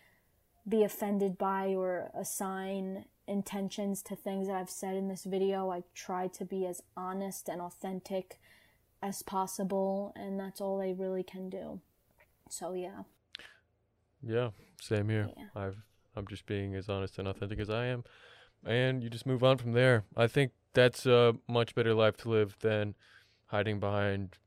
[0.67, 5.71] be offended by or assign intentions to things that I've said in this video.
[5.71, 8.39] I try to be as honest and authentic
[9.03, 11.81] as possible, and that's all I really can do.
[12.49, 13.03] So yeah,
[14.23, 14.51] Yeah,
[14.81, 15.31] same here.
[15.37, 15.45] Yeah.
[15.55, 15.83] I've
[16.17, 18.05] I'm just being as honest and authentic as I am,
[18.65, 20.05] and you just move on from there.
[20.17, 22.95] I think that's a much better life to live than
[23.47, 24.39] hiding behind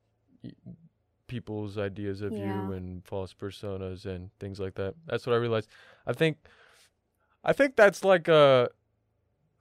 [1.28, 2.46] people's ideas of Yeah.
[2.46, 4.96] you and false personas and things like that.
[5.06, 5.70] That's what I realized.
[6.06, 6.38] I think
[7.48, 8.70] I think that's like a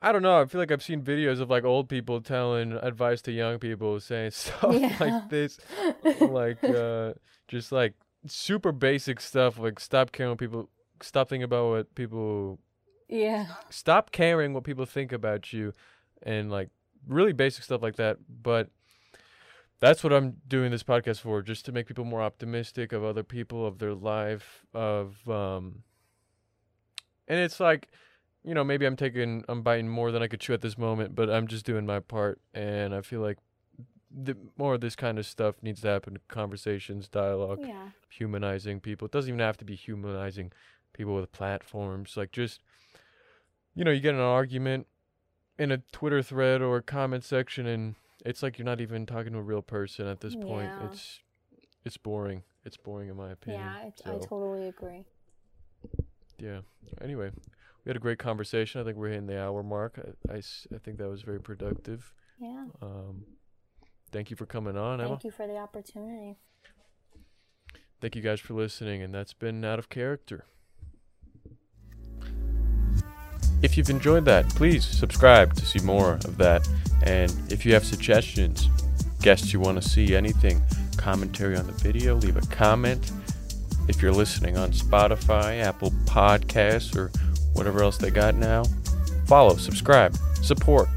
[0.02, 0.40] I don't know.
[0.40, 3.98] I feel like I've seen videos of like old people telling advice to young people
[4.00, 4.94] saying stuff Yeah.
[5.00, 5.58] like this
[6.20, 7.14] like uh
[7.48, 7.94] just like
[8.26, 10.68] super basic stuff like stop caring what people
[11.00, 12.58] stop thinking about what people
[13.08, 15.72] yeah, stop caring what people think about you
[16.24, 16.70] and like
[17.06, 18.68] really basic stuff like that but
[19.78, 23.22] that's what i'm doing this podcast for just to make people more optimistic of other
[23.22, 25.84] people of their life of um
[27.28, 27.88] and it's like
[28.44, 31.14] you know maybe i'm taking i'm biting more than i could chew at this moment
[31.14, 33.38] but i'm just doing my part and i feel like
[34.16, 39.06] the, more of this kind of stuff needs to happen conversations dialogue yeah, humanizing people.
[39.06, 40.52] It doesn't even have to be humanizing
[40.92, 42.16] people with platforms.
[42.16, 42.60] Like just
[43.74, 44.86] you know, you get in an argument
[45.58, 49.32] in a Twitter thread or a comment section and it's like you're not even talking
[49.32, 50.70] to a real person at this point.
[50.84, 51.20] It's
[51.84, 52.42] it's boring.
[52.64, 53.62] It's boring in my opinion.
[53.62, 53.90] yeah.
[54.06, 55.04] I, I totally agree.
[56.38, 56.60] Yeah.
[57.00, 57.30] Anyway,
[57.84, 58.80] we had a great conversation.
[58.80, 59.98] I think we're hitting the hour mark.
[60.28, 62.12] I, I s- I think that was very productive.
[62.40, 62.66] Yeah.
[62.82, 63.24] Um,
[64.12, 65.10] thank you for coming on, Emma.
[65.10, 66.36] Thank you for the opportunity.
[68.00, 70.44] Thank you guys for listening, and that's been Out of Character.
[73.62, 76.68] If you've enjoyed that, please subscribe to see more of that.
[77.02, 78.68] And if you have suggestions,
[79.22, 80.60] guests you want to see, anything,
[80.98, 83.10] commentary on the video, leave a comment.
[83.88, 87.10] If you're listening on Spotify, Apple Podcasts, or
[87.52, 88.64] whatever else they got now,
[89.26, 90.88] follow, subscribe, support.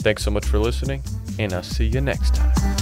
[0.00, 1.02] Thanks so much for listening,
[1.38, 2.79] and I'll see you next time.